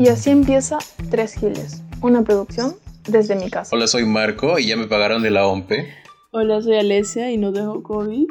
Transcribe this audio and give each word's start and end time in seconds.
Y 0.00 0.08
así 0.08 0.30
empieza 0.30 0.78
Tres 1.10 1.34
Giles, 1.34 1.82
una 2.00 2.24
producción 2.24 2.74
desde 3.06 3.36
mi 3.36 3.50
casa. 3.50 3.76
Hola, 3.76 3.86
soy 3.86 4.06
Marco 4.06 4.58
y 4.58 4.68
ya 4.68 4.78
me 4.78 4.86
pagaron 4.86 5.22
de 5.22 5.30
la 5.30 5.46
OMPE. 5.46 5.92
Hola, 6.32 6.62
soy 6.62 6.76
Alesia 6.76 7.30
y 7.30 7.36
no 7.36 7.52
tengo 7.52 7.82
COVID. 7.82 8.26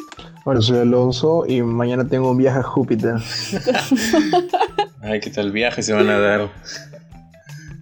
Hola, 0.45 0.61
soy 0.61 0.79
Alonso 0.79 1.45
y 1.47 1.61
mañana 1.61 2.07
tengo 2.07 2.31
un 2.31 2.37
viaje 2.37 2.57
a 2.57 2.63
Júpiter. 2.63 3.17
Ay, 5.03 5.19
¿qué 5.19 5.29
tal 5.29 5.51
viaje 5.51 5.83
se 5.83 5.93
van 5.93 6.09
a 6.09 6.17
dar? 6.17 6.49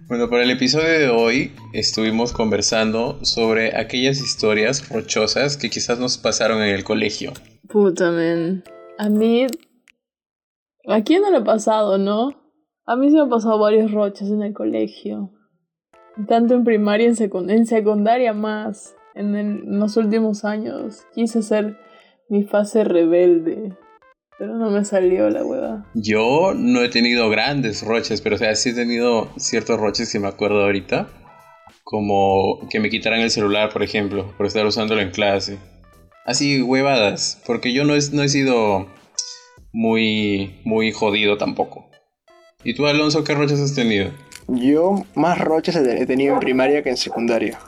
Bueno, 0.06 0.28
para 0.28 0.42
el 0.42 0.50
episodio 0.50 0.86
de 0.86 1.08
hoy 1.08 1.54
estuvimos 1.72 2.34
conversando 2.34 3.24
sobre 3.24 3.74
aquellas 3.74 4.20
historias 4.20 4.86
rochosas 4.90 5.56
que 5.56 5.70
quizás 5.70 5.98
nos 5.98 6.18
pasaron 6.18 6.60
en 6.60 6.74
el 6.74 6.84
colegio. 6.84 7.32
Puta, 7.66 8.10
men. 8.10 8.64
A 8.98 9.08
mí... 9.08 9.46
¿A 10.86 11.02
quién 11.02 11.22
no 11.22 11.30
le 11.30 11.38
ha 11.38 11.44
pasado, 11.44 11.96
no? 11.96 12.37
A 12.88 12.96
mí 12.96 13.10
se 13.10 13.16
me 13.16 13.22
han 13.24 13.28
pasado 13.28 13.58
varios 13.58 13.92
roches 13.92 14.30
en 14.30 14.42
el 14.42 14.54
colegio. 14.54 15.30
Tanto 16.26 16.54
en 16.54 16.64
primaria 16.64 17.06
en, 17.06 17.50
en 17.50 17.66
secundaria 17.66 18.32
más. 18.32 18.96
En, 19.14 19.78
los 19.78 19.98
últimos 19.98 20.46
años 20.46 21.02
quise 21.14 21.42
ser 21.42 21.76
mi 22.30 22.44
fase 22.44 22.84
rebelde. 22.84 23.76
Pero 24.38 24.56
no 24.56 24.70
me 24.70 24.86
salió 24.86 25.28
la 25.28 25.44
hueva. 25.44 25.84
Yo 25.92 26.54
no 26.56 26.82
he 26.82 26.88
tenido 26.88 27.28
grandes 27.28 27.82
roches, 27.82 28.22
pero 28.22 28.38
sí 28.38 28.70
he 28.70 28.74
tenido 28.74 29.28
ciertos 29.36 29.78
roches 29.78 30.10
que 30.10 30.18
me 30.18 30.28
acuerdo 30.28 30.62
ahorita. 30.62 31.08
Como 31.84 32.66
que 32.70 32.80
me 32.80 32.88
quitaran 32.88 33.20
el 33.20 33.30
celular, 33.30 33.70
por 33.70 33.82
ejemplo, 33.82 34.32
por 34.38 34.46
estar 34.46 34.64
usándolo 34.64 35.02
en 35.02 35.10
clase. 35.10 35.58
Así, 36.24 36.62
huevadas. 36.62 37.42
Porque 37.46 37.74
yo 37.74 37.84
no 37.84 37.92
no 37.92 38.22
he 38.22 38.28
sido 38.30 38.86
muy, 39.74 40.62
muy 40.64 40.90
jodido 40.92 41.36
tampoco. 41.36 41.87
¿Y 42.68 42.74
tú, 42.74 42.86
Alonso, 42.86 43.24
qué 43.24 43.34
roches 43.34 43.60
has 43.60 43.74
tenido? 43.74 44.10
Yo 44.46 45.02
más 45.14 45.38
roches 45.38 45.74
he 45.74 46.04
tenido 46.04 46.34
en 46.34 46.40
primaria 46.40 46.82
que 46.82 46.90
en 46.90 46.98
secundaria. 46.98 47.58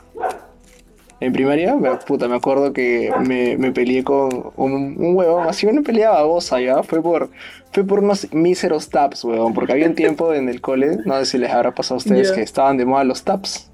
En 1.19 1.33
primaria, 1.33 1.75
puta, 2.05 2.27
me 2.27 2.35
acuerdo 2.35 2.71
que 2.71 3.11
me, 3.27 3.57
me 3.57 3.71
peleé 3.71 4.03
con 4.03 4.51
un, 4.57 4.73
un 4.99 5.15
huevón, 5.15 5.47
así 5.49 5.65
una 5.65 5.81
pelea 5.81 6.11
babosa, 6.11 6.61
¿ya? 6.61 6.83
Fue 6.83 7.01
por, 7.01 7.31
fue 7.71 7.83
por 7.83 8.03
unos 8.03 8.31
míseros 8.31 8.89
taps, 8.89 9.23
huevón, 9.23 9.55
porque 9.55 9.71
había 9.71 9.87
un 9.87 9.95
tiempo 9.95 10.35
en 10.35 10.47
el 10.47 10.61
cole, 10.61 10.97
no 11.03 11.17
sé 11.17 11.25
si 11.25 11.37
les 11.39 11.49
habrá 11.49 11.73
pasado 11.73 11.95
a 11.95 11.97
ustedes, 11.97 12.31
que 12.31 12.43
estaban 12.43 12.77
de 12.77 12.85
moda 12.85 13.03
los 13.03 13.23
taps. 13.23 13.71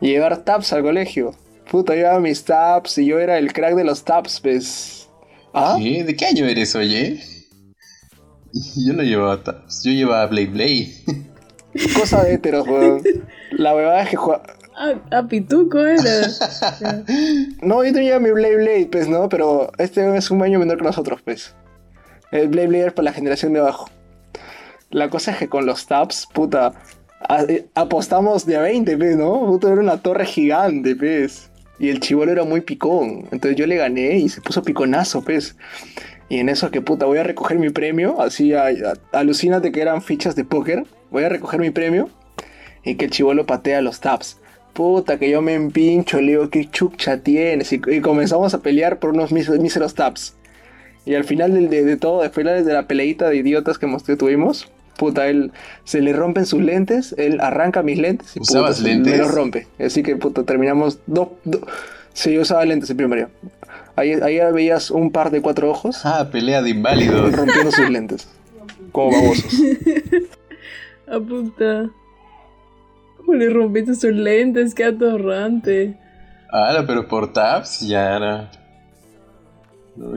llevar 0.00 0.44
taps 0.44 0.72
al 0.72 0.80
colegio. 0.80 1.34
Puta, 1.70 1.94
llevaba 1.94 2.20
mis 2.20 2.42
taps 2.42 2.96
y 2.96 3.04
yo 3.04 3.18
era 3.18 3.36
el 3.36 3.52
crack 3.52 3.74
de 3.74 3.84
los 3.84 4.02
taps, 4.02 4.40
pues. 4.40 5.10
¿Ah? 5.52 5.76
¿Qué? 5.78 6.04
¿De 6.04 6.16
qué 6.16 6.24
año 6.24 6.46
eres, 6.46 6.74
oye? 6.74 7.20
Yo 8.76 8.92
no 8.92 9.02
llevaba 9.02 9.42
taps, 9.42 9.82
yo 9.82 9.92
llevaba 9.92 10.26
Blade 10.26 10.46
Blade. 10.46 10.88
Cosa 11.98 12.22
de 12.22 12.34
heteros, 12.34 12.68
weón. 12.68 13.02
La 13.52 13.74
huevada 13.74 14.02
es 14.02 14.10
que 14.10 14.16
jugaba... 14.16 14.42
Ah, 14.74 14.94
a 15.10 15.26
Pituco 15.26 15.84
era. 15.84 16.28
no, 17.62 17.84
yo 17.84 17.92
tenía 17.92 18.18
mi 18.18 18.30
Blade 18.30 18.56
Blade, 18.56 18.88
pues, 18.90 19.08
¿no? 19.08 19.28
Pero 19.28 19.70
este 19.78 20.16
es 20.16 20.30
un 20.30 20.42
año 20.42 20.58
menor 20.58 20.78
que 20.78 20.84
nosotros, 20.84 21.20
pues. 21.22 21.54
El 22.30 22.48
Blade 22.48 22.68
Blade 22.68 22.86
es 22.86 22.92
para 22.92 23.04
la 23.04 23.12
generación 23.12 23.52
de 23.52 23.60
abajo. 23.60 23.90
La 24.90 25.08
cosa 25.08 25.32
es 25.32 25.38
que 25.38 25.48
con 25.48 25.66
los 25.66 25.86
taps, 25.86 26.26
puta, 26.32 26.72
apostamos 27.74 28.46
de 28.46 28.56
a 28.56 28.60
20, 28.60 28.96
pues, 28.96 29.16
¿no? 29.16 29.46
Puta, 29.46 29.70
era 29.72 29.80
una 29.80 29.98
torre 29.98 30.26
gigante, 30.26 30.96
pues. 30.96 31.50
Y 31.78 31.88
el 31.88 32.00
chivolo 32.00 32.32
era 32.32 32.44
muy 32.44 32.60
picón. 32.62 33.28
Entonces 33.30 33.56
yo 33.56 33.66
le 33.66 33.76
gané 33.76 34.18
y 34.18 34.28
se 34.28 34.40
puso 34.40 34.62
piconazo, 34.62 35.22
pues. 35.22 35.56
Y 36.32 36.38
en 36.38 36.48
eso 36.48 36.70
que 36.70 36.80
puta, 36.80 37.04
voy 37.04 37.18
a 37.18 37.24
recoger 37.24 37.58
mi 37.58 37.68
premio. 37.68 38.18
Así, 38.22 38.54
a, 38.54 38.70
alucínate 39.12 39.70
que 39.70 39.82
eran 39.82 40.00
fichas 40.00 40.34
de 40.34 40.46
póker. 40.46 40.84
Voy 41.10 41.24
a 41.24 41.28
recoger 41.28 41.60
mi 41.60 41.68
premio. 41.68 42.08
Y 42.82 42.94
que 42.94 43.04
el 43.04 43.10
chivolo 43.10 43.44
patea 43.44 43.82
los 43.82 44.00
taps. 44.00 44.38
Puta, 44.72 45.18
que 45.18 45.28
yo 45.28 45.42
me 45.42 45.52
empincho, 45.52 46.22
le 46.22 46.28
digo, 46.28 46.48
¿qué 46.48 46.70
chucha 46.70 47.18
tienes? 47.18 47.70
Y, 47.74 47.80
comenzamos 48.00 48.54
a 48.54 48.62
pelear 48.62 48.98
por 48.98 49.10
unos 49.10 49.30
míseros 49.30 49.94
taps. 49.94 50.34
Y 51.04 51.16
al 51.16 51.24
final 51.24 51.68
de, 51.68 51.96
todo, 51.98 52.22
después 52.22 52.46
de 52.64 52.72
la 52.72 52.86
peleita 52.86 53.28
de 53.28 53.36
idiotas 53.36 53.76
que, 53.76 54.16
tuvimos, 54.16 54.70
puta, 54.96 55.28
él 55.28 55.52
se 55.84 56.00
le 56.00 56.14
rompen 56.14 56.46
sus 56.46 56.62
lentes, 56.62 57.14
él 57.18 57.42
arranca 57.42 57.82
mis 57.82 57.98
lentes 57.98 58.34
y 58.36 58.40
¿Usabas 58.40 58.80
lentes? 58.80 59.12
me 59.12 59.18
los 59.18 59.34
rompe. 59.34 59.66
Así 59.78 60.02
que, 60.02 60.16
puta, 60.16 60.44
terminamos 60.44 60.98
dos... 61.06 61.28
sí, 62.14 62.32
yo 62.32 62.40
usaba 62.40 62.64
lentes 62.64 62.88
en 62.88 62.96
primaria. 62.96 63.28
Ahí, 63.94 64.12
ahí 64.12 64.38
veías 64.52 64.90
un 64.90 65.10
par 65.10 65.30
de 65.30 65.42
cuatro 65.42 65.70
ojos. 65.70 66.04
Ah, 66.04 66.28
pelea 66.30 66.62
de 66.62 66.70
inválidos. 66.70 67.32
Rompiendo 67.32 67.70
sus 67.70 67.90
lentes. 67.90 68.28
Como 68.90 69.10
babosos. 69.10 69.52
A 71.06 71.20
puta. 71.20 71.90
¿Cómo 73.18 73.34
le 73.34 73.50
rompiste 73.50 73.94
sus 73.94 74.12
lentes? 74.12 74.74
Qué 74.74 74.84
atorrante. 74.84 75.98
Ah, 76.50 76.82
pero 76.86 77.06
por 77.06 77.32
taps 77.32 77.80
ya 77.80 78.16
era. 78.16 78.50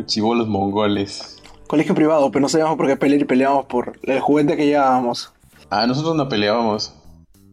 Chivolos 0.06 0.48
mongoles. 0.48 1.42
Colegio 1.68 1.96
privado, 1.96 2.32
pero 2.32 2.42
no 2.42 2.50
sabíamos 2.50 2.78
por 2.78 2.88
qué 2.88 2.96
pelear 2.96 3.22
y 3.22 3.26
peleábamos 3.26 3.66
por 3.66 4.00
el 4.04 4.20
juguete 4.20 4.56
que 4.56 4.68
llevábamos. 4.68 5.34
Ah, 5.70 5.88
nosotros 5.88 6.16
no 6.16 6.30
peleábamos. 6.30 6.94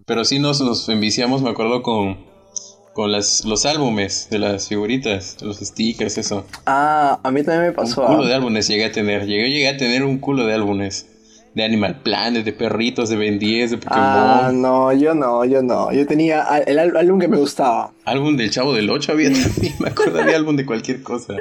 Pero 0.07 0.25
sí 0.25 0.39
nos, 0.39 0.61
nos 0.61 0.89
enviciamos, 0.89 1.43
me 1.43 1.51
acuerdo, 1.51 1.83
con, 1.83 2.19
con 2.93 3.11
las, 3.11 3.45
los 3.45 3.65
álbumes 3.67 4.29
de 4.31 4.39
las 4.39 4.69
figuritas, 4.69 5.39
los 5.43 5.59
stickers, 5.59 6.19
eso. 6.19 6.45
Ah, 6.67 7.19
a 7.23 7.31
mí 7.31 7.43
también 7.43 7.69
me 7.69 7.73
pasó. 7.73 8.03
Un 8.03 8.17
culo 8.17 8.27
de 8.27 8.35
álbumes 8.35 8.69
llegué 8.69 8.85
a 8.85 8.93
tener. 8.93 9.27
Llegué, 9.27 9.51
llegué 9.51 9.69
a 9.69 9.77
tener 9.77 10.05
un 10.05 10.19
culo 10.19 10.47
de 10.47 10.55
álbumes 10.55 11.09
de 11.55 11.65
Animal 11.65 12.01
Planet, 12.03 12.45
de 12.45 12.53
perritos, 12.53 13.09
de 13.09 13.17
Ben 13.17 13.39
10, 13.39 13.73
de 13.73 13.77
Pokémon. 13.79 14.01
Ah, 14.01 14.51
no, 14.53 14.93
yo 14.93 15.15
no, 15.15 15.45
yo 15.45 15.63
no. 15.63 15.93
Yo 15.93 16.07
tenía 16.07 16.45
el 16.67 16.79
álbum 16.79 17.19
que 17.21 17.29
me 17.29 17.37
gustaba. 17.37 17.93
Álbum 18.05 18.37
del 18.37 18.51
Chavo 18.51 18.73
del 18.73 18.89
8 18.89 19.13
había 19.13 19.33
también, 19.33 19.75
me 19.79 19.89
acuerdo, 19.91 20.21
había 20.21 20.37
álbum 20.37 20.57
de 20.57 20.67
cualquier 20.67 21.03
cosa. 21.03 21.35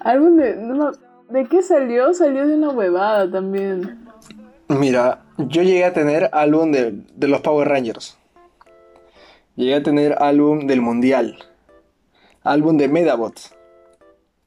Álbum 0.00 0.36
de... 0.36 0.56
¿De 1.30 1.46
qué 1.46 1.62
salió? 1.62 2.12
Salió 2.12 2.46
de 2.46 2.56
una 2.56 2.68
huevada 2.68 3.30
también. 3.30 4.04
Mira, 4.68 5.22
yo 5.38 5.62
llegué 5.62 5.86
a 5.86 5.94
tener 5.94 6.28
álbum 6.32 6.72
de, 6.72 6.92
de 7.14 7.28
los 7.28 7.40
Power 7.40 7.68
Rangers. 7.68 8.18
Llegué 9.54 9.74
a 9.74 9.82
tener 9.82 10.16
álbum 10.18 10.66
del 10.66 10.80
Mundial. 10.80 11.36
Álbum 12.42 12.78
de 12.78 12.88
Medabots. 12.88 13.54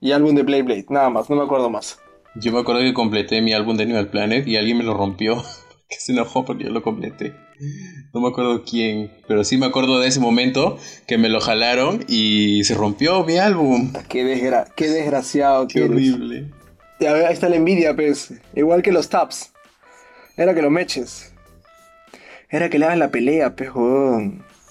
Y 0.02 0.12
álbum 0.12 0.36
de 0.36 0.44
Blade 0.44 0.64
Blade, 0.64 0.86
nada 0.90 1.10
más, 1.10 1.30
no 1.30 1.36
me 1.36 1.44
acuerdo 1.44 1.70
más. 1.70 2.00
Yo 2.36 2.52
me 2.52 2.60
acuerdo 2.60 2.82
que 2.82 2.94
completé 2.94 3.42
mi 3.42 3.54
álbum 3.54 3.78
de 3.78 3.84
Animal 3.84 4.10
Planet 4.10 4.48
y 4.48 4.58
alguien 4.58 4.78
me 4.78 4.84
lo 4.84 4.96
rompió. 4.96 5.44
que 5.90 5.98
se 6.00 6.12
enojó 6.12 6.46
porque 6.46 6.66
yo 6.66 6.72
lo 6.72 6.82
completé. 6.82 7.34
No 8.14 8.20
me 8.20 8.30
acuerdo 8.30 8.64
quién, 8.64 9.12
pero 9.28 9.44
sí 9.44 9.58
me 9.58 9.68
acuerdo 9.68 10.00
de 10.00 10.08
ese 10.08 10.20
momento 10.20 10.78
que 11.08 11.18
me 11.18 11.30
lo 11.30 11.40
jalaron 11.40 12.04
y 12.08 12.64
se 12.64 12.74
rompió 12.74 13.24
mi 13.24 13.38
álbum. 13.38 13.94
Qué, 14.10 14.26
desgra 14.26 14.66
qué 14.76 14.90
desgraciado. 14.90 15.68
Qué 15.68 15.84
horrible. 15.84 16.52
ahí 17.00 17.32
está 17.34 17.48
la 17.48 17.56
envidia, 17.56 17.96
pues. 17.96 18.34
Igual 18.56 18.82
que 18.82 18.92
los 18.92 19.10
taps. 19.10 19.54
Era 20.36 20.54
que 20.54 20.62
lo 20.62 20.70
meches. 20.70 21.32
Era 22.50 22.70
que 22.70 22.80
le 22.80 22.86
hagan 22.86 23.00
la 23.00 23.12
pelea, 23.12 23.56
pejo. 23.56 24.20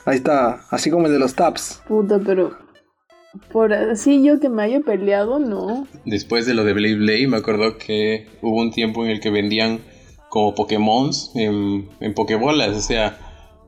Ahí 0.07 0.17
está, 0.17 0.65
así 0.71 0.91
como 0.91 1.07
el 1.07 1.13
de 1.13 1.19
los 1.19 1.35
taps. 1.35 1.83
Puta, 1.89 2.21
pero 2.25 2.53
por 3.53 3.73
así 3.73 4.23
yo 4.23 4.39
que 4.39 4.49
me 4.49 4.63
haya 4.63 4.81
peleado, 4.81 5.39
no. 5.39 5.87
Después 6.05 6.47
de 6.47 6.55
lo 6.55 6.65
de 6.65 6.73
Blade 6.73 6.97
Blade, 6.97 7.29
me 7.29 7.37
acuerdo 7.37 7.79
que 7.79 8.29
hubo 8.43 8.61
un 8.61 8.71
tiempo 8.71 9.05
en 9.05 9.11
el 9.11 9.21
que 9.21 9.31
vendían 9.31 9.81
como 10.29 10.55
Pokémon 10.55 11.11
en, 11.35 11.89
en 12.01 12.15
Pokébolas. 12.15 12.77
O 12.77 12.81
sea, 12.81 13.19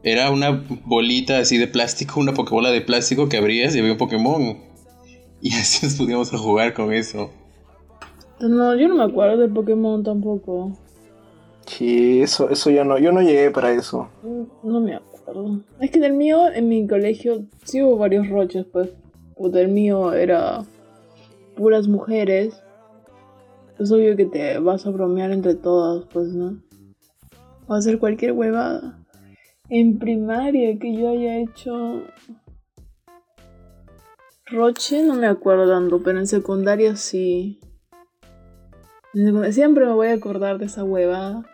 era 0.02 0.30
una 0.30 0.64
bolita 0.84 1.38
así 1.38 1.58
de 1.58 1.66
plástico, 1.66 2.20
una 2.20 2.34
Pokébola 2.34 2.70
de 2.70 2.80
plástico 2.80 3.28
que 3.28 3.38
abrías 3.38 3.74
y 3.74 3.80
había 3.80 3.92
un 3.92 3.98
Pokémon. 3.98 4.58
Y 5.40 5.52
así 5.54 5.86
nos 5.86 5.96
podíamos 5.96 6.30
jugar 6.30 6.74
con 6.74 6.92
eso. 6.92 7.30
No, 8.40 8.76
yo 8.76 8.88
no 8.88 8.96
me 8.96 9.04
acuerdo 9.04 9.38
del 9.38 9.52
Pokémon 9.52 10.04
tampoco. 10.04 10.72
Sí, 11.66 12.20
eso, 12.20 12.50
eso 12.50 12.70
ya 12.70 12.84
no, 12.84 12.98
yo 12.98 13.10
no 13.10 13.22
llegué 13.22 13.50
para 13.50 13.72
eso. 13.72 14.08
No, 14.62 14.80
me 14.80 14.94
acuerdo. 14.94 15.15
Es 15.80 15.90
que 15.90 15.98
en 15.98 16.04
el 16.04 16.12
mío, 16.12 16.50
en 16.52 16.68
mi 16.68 16.86
colegio, 16.86 17.46
sí 17.64 17.82
hubo 17.82 17.96
varios 17.96 18.28
roches, 18.28 18.64
pues 18.72 18.90
puta, 19.36 19.60
el 19.60 19.68
mío 19.68 20.12
era 20.12 20.64
puras 21.56 21.88
mujeres. 21.88 22.62
Es 23.78 23.90
obvio 23.90 24.16
que 24.16 24.24
te 24.24 24.58
vas 24.58 24.86
a 24.86 24.90
bromear 24.90 25.32
entre 25.32 25.54
todas, 25.54 26.06
pues, 26.12 26.28
¿no? 26.28 26.62
O 27.66 27.74
a 27.74 27.78
hacer 27.78 27.98
cualquier 27.98 28.32
huevada. 28.32 29.04
En 29.68 29.98
primaria 29.98 30.78
que 30.78 30.94
yo 30.94 31.10
haya 31.10 31.38
hecho 31.38 32.04
Roche, 34.46 35.02
no 35.02 35.14
me 35.14 35.26
acuerdo 35.26 35.68
tanto, 35.68 36.02
pero 36.04 36.20
en 36.20 36.28
secundaria 36.28 36.94
sí. 36.94 37.58
Siempre 39.50 39.86
me 39.86 39.92
voy 39.92 40.08
a 40.08 40.12
acordar 40.14 40.58
de 40.58 40.66
esa 40.66 40.84
huevada. 40.84 41.44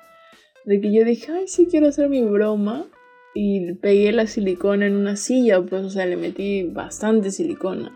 De 0.67 0.81
que 0.81 0.93
yo 0.93 1.05
dije, 1.05 1.33
ay, 1.33 1.49
sí 1.49 1.67
quiero 1.67 1.89
hacer 1.89 2.11
mi 2.11 2.23
broma 2.23 2.87
y 3.35 3.73
pegué 3.75 4.13
la 4.13 4.27
silicona 4.27 4.87
en 4.87 4.97
una 4.97 5.17
silla, 5.17 5.61
pues, 5.63 5.85
o 5.85 5.91
sea, 5.91 6.07
le 6.07 6.17
metí 6.17 6.65
bastante 6.65 7.31
silicona. 7.31 7.93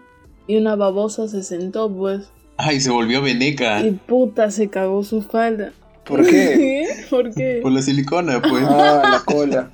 Y 0.46 0.56
una 0.56 0.76
babosa 0.76 1.28
se 1.28 1.42
sentó, 1.42 1.90
pues. 1.90 2.30
Ay, 2.56 2.80
se 2.80 2.90
volvió 2.90 3.20
veneca. 3.20 3.80
Y 3.80 3.92
puta, 3.92 4.50
se 4.50 4.68
cagó 4.68 5.02
su 5.02 5.22
falda. 5.22 5.72
¿Por 6.04 6.24
qué? 6.26 6.86
¿Por 7.10 7.34
qué? 7.34 7.60
Por 7.62 7.72
la 7.72 7.82
silicona, 7.82 8.40
pues. 8.40 8.64
Ah, 8.66 9.10
la 9.12 9.22
cola. 9.24 9.70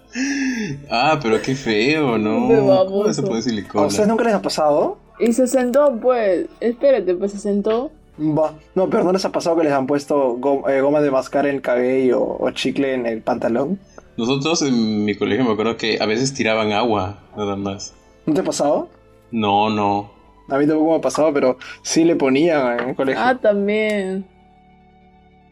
Ah, 0.90 1.18
pero 1.22 1.42
qué 1.42 1.54
feo, 1.54 2.16
¿no? 2.16 2.48
De 2.48 2.56
¿Cómo 2.56 2.68
baboso. 2.68 3.12
se 3.12 3.20
pone 3.20 3.40
¿A 3.74 3.82
ustedes 3.86 4.08
nunca 4.08 4.24
les 4.24 4.32
ha 4.32 4.40
pasado? 4.40 4.96
Y 5.20 5.34
se 5.34 5.46
sentó, 5.46 5.98
pues. 6.00 6.46
Espérate, 6.60 7.14
pues 7.14 7.32
se 7.32 7.38
sentó. 7.38 7.90
Va. 8.18 8.54
No, 8.74 8.88
pero 8.88 9.04
¿no 9.04 9.12
les 9.12 9.24
ha 9.24 9.32
pasado 9.32 9.56
que 9.56 9.64
les 9.64 9.72
han 9.72 9.86
puesto 9.86 10.38
eh, 10.68 10.80
goma 10.80 11.00
de 11.00 11.10
mascar 11.10 11.46
en 11.46 11.56
el 11.56 11.62
cabello 11.62 12.22
o 12.22 12.50
chicle 12.50 12.94
en 12.94 13.06
el 13.06 13.22
pantalón? 13.22 13.78
Nosotros 14.16 14.62
en 14.62 15.04
mi 15.04 15.14
colegio 15.14 15.44
me 15.44 15.52
acuerdo 15.52 15.76
que 15.76 15.98
a 16.00 16.06
veces 16.06 16.32
tiraban 16.32 16.72
agua, 16.72 17.18
nada 17.36 17.56
más. 17.56 17.94
¿No 18.24 18.32
te 18.32 18.40
ha 18.40 18.44
pasado? 18.44 18.88
No, 19.30 19.68
no. 19.68 20.10
A 20.48 20.58
mí 20.58 20.66
tampoco 20.66 20.92
me 20.92 20.96
ha 20.96 21.00
pasado, 21.00 21.32
pero 21.34 21.58
sí 21.82 22.04
le 22.04 22.16
ponían 22.16 22.80
en 22.80 22.88
el 22.90 22.96
colegio. 22.96 23.22
Ah, 23.22 23.38
también. 23.38 24.24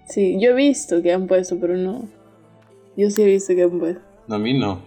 Sí, 0.08 0.38
yo 0.40 0.50
he 0.50 0.54
visto 0.54 1.02
que 1.02 1.12
han 1.12 1.26
puesto, 1.26 1.58
pero 1.60 1.76
no. 1.76 2.08
Yo 2.96 3.10
sí 3.10 3.22
he 3.22 3.26
visto 3.26 3.54
que 3.54 3.64
han 3.64 3.78
puesto. 3.78 4.00
A 4.28 4.38
mí 4.38 4.58
no. 4.58 4.80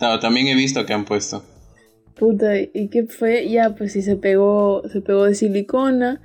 No, 0.00 0.20
también 0.20 0.46
he 0.48 0.54
visto 0.54 0.84
que 0.84 0.92
han 0.92 1.04
puesto. 1.04 1.42
Puta, 2.16 2.56
¿y 2.60 2.88
qué 2.90 3.04
fue? 3.06 3.48
Ya, 3.48 3.74
pues 3.74 3.92
sí 3.92 4.02
se 4.02 4.16
pegó, 4.16 4.82
se 4.92 5.00
pegó 5.00 5.24
de 5.24 5.34
silicona. 5.34 6.20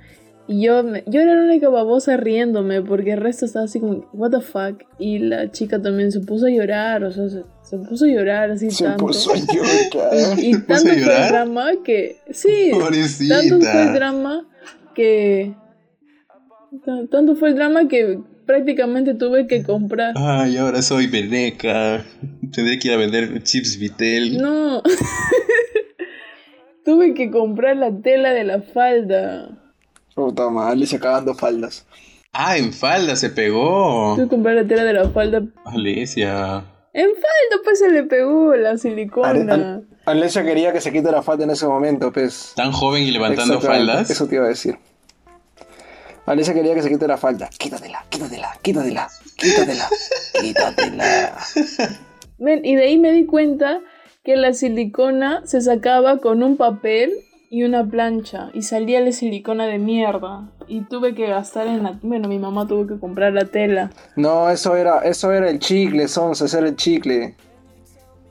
Y 0.52 0.62
yo, 0.64 0.82
me- 0.82 1.04
yo 1.06 1.20
era 1.20 1.36
la 1.36 1.44
única 1.44 1.68
babosa 1.68 2.16
riéndome, 2.16 2.82
porque 2.82 3.12
el 3.12 3.20
resto 3.20 3.44
estaba 3.46 3.66
así 3.66 3.78
como, 3.78 4.04
what 4.12 4.30
the 4.32 4.40
fuck. 4.40 4.82
Y 4.98 5.20
la 5.20 5.52
chica 5.52 5.80
también 5.80 6.10
se 6.10 6.18
puso 6.20 6.46
a 6.46 6.50
llorar, 6.50 7.04
o 7.04 7.12
sea, 7.12 7.28
se, 7.28 7.44
se 7.62 7.78
puso 7.78 8.04
a 8.06 8.08
llorar 8.08 8.50
así 8.50 8.68
Se 8.72 8.82
tanto. 8.84 9.06
puso 9.06 9.30
a 9.32 9.36
llorar. 9.54 10.38
Y 10.40 10.54
a 10.56 10.66
tanto 10.66 10.88
fue 10.92 11.22
el 11.22 11.28
drama 11.28 11.70
que. 11.84 12.16
Sí, 12.32 12.70
Pobrecita. 12.72 13.38
tanto 13.40 13.60
fue 13.60 13.82
el 13.82 13.92
drama 13.94 14.48
que. 14.96 15.54
ta- 16.84 17.06
Tanto 17.08 17.36
fue 17.36 17.50
el 17.50 17.54
drama 17.54 17.86
que 17.86 18.18
prácticamente 18.44 19.14
tuve 19.14 19.46
que 19.46 19.62
comprar. 19.62 20.14
Ay, 20.16 20.56
ahora 20.56 20.82
soy 20.82 21.06
veneca. 21.06 22.04
Tendré 22.52 22.80
que 22.80 22.88
ir 22.88 22.94
a 22.94 22.96
vender 22.96 23.40
chips 23.44 23.78
Vitel. 23.78 24.38
No. 24.42 24.82
tuve 26.84 27.14
que 27.14 27.30
comprar 27.30 27.76
la 27.76 27.92
tela 28.02 28.32
de 28.32 28.42
la 28.42 28.62
falda. 28.62 29.56
Puta 30.14 30.50
madre, 30.50 30.86
se 30.86 30.96
acabando 30.96 31.34
faldas. 31.34 31.86
Ah, 32.32 32.56
en 32.56 32.72
falda 32.72 33.16
se 33.16 33.30
pegó. 33.30 34.14
Tuve 34.14 34.24
que 34.24 34.30
comprar 34.30 34.54
la 34.54 34.66
tela 34.66 34.84
de 34.84 34.92
la 34.92 35.08
falda. 35.10 35.42
Alicia. 35.64 36.64
En 36.92 37.08
falda, 37.08 37.62
pues 37.64 37.78
se 37.78 37.90
le 37.90 38.04
pegó 38.04 38.54
la 38.54 38.76
silicona. 38.76 39.82
Alesia 40.06 40.44
quería 40.44 40.72
que 40.72 40.80
se 40.80 40.92
quite 40.92 41.10
la 41.10 41.22
falda 41.22 41.44
en 41.44 41.50
ese 41.50 41.66
momento, 41.66 42.12
pues. 42.12 42.52
Tan 42.56 42.72
joven 42.72 43.02
y 43.04 43.10
levantando 43.10 43.60
faldas. 43.60 44.10
Eso 44.10 44.26
te 44.26 44.36
iba 44.36 44.44
a 44.44 44.48
decir. 44.48 44.78
Alesia 46.26 46.54
quería 46.54 46.74
que 46.74 46.82
se 46.82 46.88
quite 46.88 47.06
la 47.08 47.16
falda. 47.16 47.48
Quítatela, 47.58 48.04
quítatela, 48.08 48.58
quítatela, 48.62 49.08
quítatela, 49.36 49.88
quítatela. 50.40 51.38
Ven, 52.38 52.64
y 52.64 52.76
de 52.76 52.84
ahí 52.84 52.98
me 52.98 53.12
di 53.12 53.26
cuenta 53.26 53.80
que 54.24 54.36
la 54.36 54.52
silicona 54.52 55.42
se 55.46 55.60
sacaba 55.60 56.18
con 56.18 56.42
un 56.42 56.56
papel 56.56 57.12
y 57.52 57.64
una 57.64 57.84
plancha 57.84 58.50
y 58.54 58.62
salía 58.62 59.00
la 59.00 59.10
silicona 59.10 59.66
de 59.66 59.80
mierda 59.80 60.48
y 60.68 60.82
tuve 60.82 61.16
que 61.16 61.26
gastar 61.26 61.66
en 61.66 61.82
la 61.82 61.98
bueno 62.00 62.28
mi 62.28 62.38
mamá 62.38 62.68
tuvo 62.68 62.86
que 62.86 62.96
comprar 63.00 63.32
la 63.32 63.44
tela 63.44 63.90
No, 64.16 64.48
eso 64.48 64.76
era, 64.76 65.00
eso 65.00 65.32
era 65.32 65.50
el 65.50 65.58
chicle, 65.58 66.06
Sons, 66.06 66.40
ese 66.42 66.58
era 66.58 66.68
el 66.68 66.76
chicle. 66.76 67.34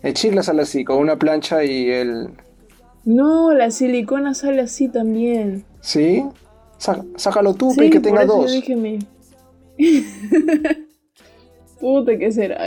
El 0.01 0.13
chicle 0.13 0.42
sale 0.42 0.62
así, 0.62 0.86
con 0.86 1.00
una 1.00 1.18
plancha 1.18 1.66
y 1.66 1.89
el. 1.89 2.30
no 3.04 3.51
la 3.54 3.71
silicona 3.71 4.33
sale 4.33 4.62
así 4.62 4.88
también 4.88 5.66
¿Sí? 5.81 6.24
Sá- 6.77 7.04
sácalo 7.18 7.54
tú, 7.56 7.71
sí 7.71 7.80
pe, 7.81 7.89
que 7.89 8.00
por 8.00 8.10
tenga 8.10 8.24
eso 8.24 8.36
yo 8.38 8.42
dos. 8.44 8.51
dije 8.54 8.75
mi 8.77 9.00
puta 11.80 12.18
que 12.18 12.31
será. 12.31 12.57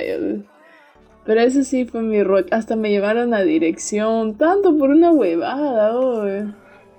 Pero 1.24 1.40
ese 1.40 1.64
sí 1.64 1.84
fue 1.84 2.02
mi 2.02 2.22
rock 2.22 2.48
hasta 2.50 2.76
me 2.76 2.90
llevaron 2.90 3.34
a 3.34 3.42
dirección 3.42 4.36
tanto 4.36 4.76
por 4.76 4.90
una 4.90 5.10
huevada 5.12 5.96
oye. 5.96 6.44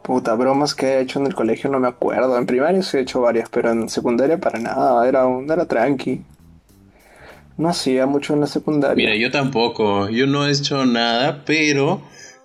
Puta, 0.04 0.36
bromas 0.36 0.76
que 0.76 0.86
he 0.86 1.02
hecho 1.02 1.20
en 1.20 1.28
el 1.28 1.34
colegio 1.34 1.70
no 1.70 1.80
me 1.80 1.88
acuerdo. 1.88 2.38
En 2.38 2.46
primaria 2.46 2.84
sí 2.84 2.98
he 2.98 3.02
hecho 3.02 3.22
varias, 3.22 3.48
pero 3.50 3.72
en 3.72 3.88
secundaria 3.88 4.38
para 4.38 4.60
nada. 4.60 5.08
Era, 5.08 5.26
un, 5.26 5.50
era 5.50 5.66
tranqui. 5.66 6.22
No 7.56 7.70
hacía 7.70 8.06
mucho 8.06 8.34
en 8.34 8.42
la 8.42 8.48
secundaria. 8.48 8.96
Mira, 8.96 9.16
yo 9.16 9.32
tampoco. 9.32 10.10
Yo 10.10 10.28
no 10.28 10.46
he 10.46 10.52
hecho 10.52 10.86
nada, 10.86 11.44
pero 11.46 12.02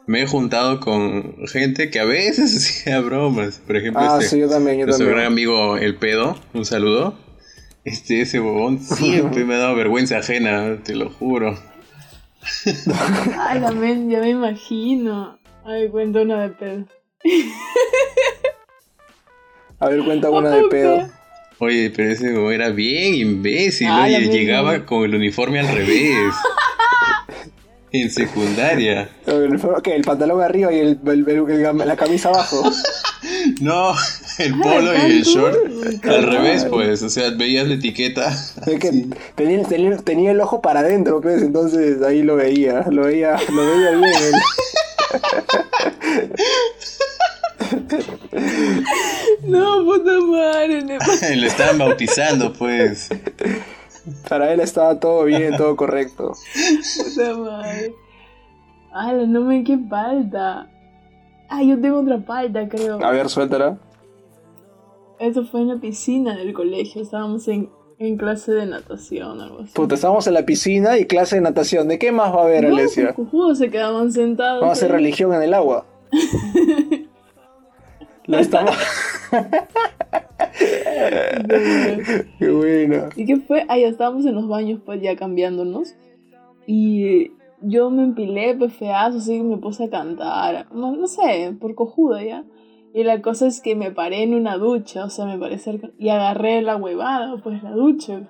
me 0.06 0.22
he 0.22 0.26
juntado 0.26 0.78
con 0.78 1.48
gente 1.48 1.90
que 1.90 1.98
a 1.98 2.04
veces 2.04 2.56
hacía 2.56 3.00
bromas. 3.00 3.60
Por 3.66 3.76
ejemplo, 3.76 4.02
ah, 4.02 4.18
este, 4.20 4.36
sí, 4.36 4.40
yo 4.40 4.48
también, 4.48 4.78
yo 4.78 4.86
nuestro 4.86 5.08
gran 5.08 5.26
amigo 5.26 5.76
El 5.76 5.96
Pedo, 5.96 6.36
un 6.54 6.64
saludo. 6.64 7.14
Este, 7.88 8.20
ese 8.22 8.38
bobón 8.38 8.78
siempre 8.80 9.44
me 9.44 9.54
ha 9.54 9.58
dado 9.58 9.74
vergüenza 9.76 10.18
ajena, 10.18 10.76
te 10.84 10.94
lo 10.94 11.10
juro. 11.10 11.58
Ay, 13.38 13.60
la 13.60 13.70
men, 13.72 14.10
ya 14.10 14.20
me 14.20 14.30
imagino. 14.30 15.38
Ay, 15.64 15.88
cuento 15.88 16.22
una 16.22 16.42
de 16.42 16.48
pedo. 16.50 16.84
A 19.80 19.88
ver, 19.88 20.04
cuenta 20.04 20.30
una 20.30 20.50
de 20.50 20.62
pedo. 20.70 21.08
Oye, 21.60 21.90
pero 21.94 22.10
ese 22.12 22.32
huevón 22.32 22.52
era 22.52 22.70
bien 22.70 23.14
imbécil, 23.14 23.88
Ah, 23.90 24.08
la 24.08 24.18
oye, 24.18 24.28
llegaba 24.28 24.84
con 24.86 25.04
el 25.04 25.14
uniforme 25.14 25.60
al 25.60 25.68
revés. 25.68 26.34
en 27.92 28.10
secundaria. 28.10 29.08
Fue- 29.24 29.82
¿qué? 29.82 29.96
El 29.96 30.02
pantalón 30.02 30.40
arriba 30.42 30.72
y 30.72 30.78
el, 30.78 31.00
el- 31.06 31.28
el- 31.28 31.50
el- 31.66 31.78
la 31.78 31.96
camisa 31.96 32.28
abajo. 32.28 32.62
No, 33.60 33.94
el 34.38 34.58
polo 34.60 34.94
y 34.94 35.00
el 35.10 35.22
short 35.22 35.56
al 36.04 36.22
revés, 36.24 36.64
pues. 36.64 37.02
O 37.02 37.10
sea, 37.10 37.30
veías 37.30 37.66
la 37.66 37.74
etiqueta. 37.74 38.30
Es 38.66 38.78
que 38.78 39.06
tenía, 39.34 39.62
tenía, 39.64 39.96
tenía 39.98 40.30
el 40.32 40.40
ojo 40.40 40.60
para 40.60 40.80
adentro, 40.80 41.20
pues, 41.20 41.42
entonces 41.42 42.02
ahí 42.02 42.22
lo 42.22 42.36
veía. 42.36 42.86
Lo 42.90 43.02
veía, 43.04 43.36
lo 43.52 43.66
veía 43.66 43.90
bien. 43.90 44.04
él. 44.04 44.34
No, 49.44 49.84
puta 49.84 50.20
madre. 50.20 50.82
Le 51.36 51.46
estaban 51.46 51.78
bautizando, 51.78 52.52
pues. 52.52 53.08
Para 54.28 54.52
él 54.52 54.60
estaba 54.60 54.98
todo 55.00 55.24
bien, 55.24 55.56
todo 55.56 55.76
correcto. 55.76 56.34
Puta 57.14 57.36
madre. 57.36 57.94
Ay, 58.92 59.26
no 59.26 59.42
me 59.42 59.64
qué 59.64 59.78
falta. 59.88 60.68
Ah, 61.48 61.62
yo 61.62 61.80
tengo 61.80 62.00
otra 62.00 62.20
falta, 62.20 62.68
creo. 62.68 63.02
A 63.02 63.10
ver, 63.10 63.28
suéltala. 63.28 63.78
Eso 65.18 65.44
fue 65.44 65.60
en 65.62 65.68
la 65.68 65.76
piscina 65.76 66.36
del 66.36 66.52
colegio. 66.52 67.02
Estábamos 67.02 67.48
en, 67.48 67.70
en 67.98 68.16
clase 68.16 68.52
de 68.52 68.66
natación, 68.66 69.40
algo 69.40 69.60
así. 69.60 69.72
Puta, 69.74 69.94
estamos 69.94 70.26
en 70.26 70.34
la 70.34 70.44
piscina 70.44 70.98
y 70.98 71.06
clase 71.06 71.36
de 71.36 71.42
natación. 71.42 71.88
¿De 71.88 71.98
qué 71.98 72.12
más 72.12 72.32
va 72.34 72.42
a 72.42 72.44
haber, 72.44 72.68
no, 72.68 72.76
Alesia? 72.76 73.14
pues, 73.14 73.26
cojudos 73.26 73.58
se 73.58 73.70
quedaban 73.70 74.12
sentados. 74.12 74.60
Vamos 74.60 74.76
a 74.76 74.78
hacer 74.78 74.92
religión 74.92 75.32
en 75.34 75.42
el 75.42 75.54
agua. 75.54 75.86
Lo 78.26 78.38
estamos. 78.38 78.76
Qué 82.38 82.50
bueno. 82.50 83.08
¿Y 83.16 83.24
qué 83.24 83.36
fue? 83.38 83.64
Ah, 83.68 83.78
ya 83.78 83.88
estábamos 83.88 84.26
en 84.26 84.34
los 84.34 84.48
baños, 84.48 84.80
pues 84.84 85.00
ya 85.00 85.16
cambiándonos. 85.16 85.94
Y 86.66 87.32
yo 87.62 87.90
me 87.90 88.02
empilé, 88.02 88.54
pues 88.56 88.72
feazo, 88.74 89.18
así 89.18 89.38
que 89.38 89.42
me 89.44 89.56
puse 89.58 89.84
a 89.84 89.90
cantar. 89.90 90.66
No, 90.72 90.92
no 90.96 91.06
sé, 91.06 91.54
por 91.60 91.74
cojuda 91.74 92.22
ya. 92.22 92.44
Y 92.94 93.04
la 93.04 93.20
cosa 93.20 93.46
es 93.46 93.60
que 93.60 93.76
me 93.76 93.90
paré 93.90 94.22
en 94.22 94.34
una 94.34 94.56
ducha, 94.56 95.04
o 95.04 95.10
sea, 95.10 95.26
me 95.26 95.38
paré 95.38 95.58
cerca. 95.58 95.90
Y 95.98 96.08
agarré 96.08 96.62
la 96.62 96.76
huevada, 96.76 97.36
pues 97.42 97.62
la 97.62 97.72
ducha. 97.72 98.28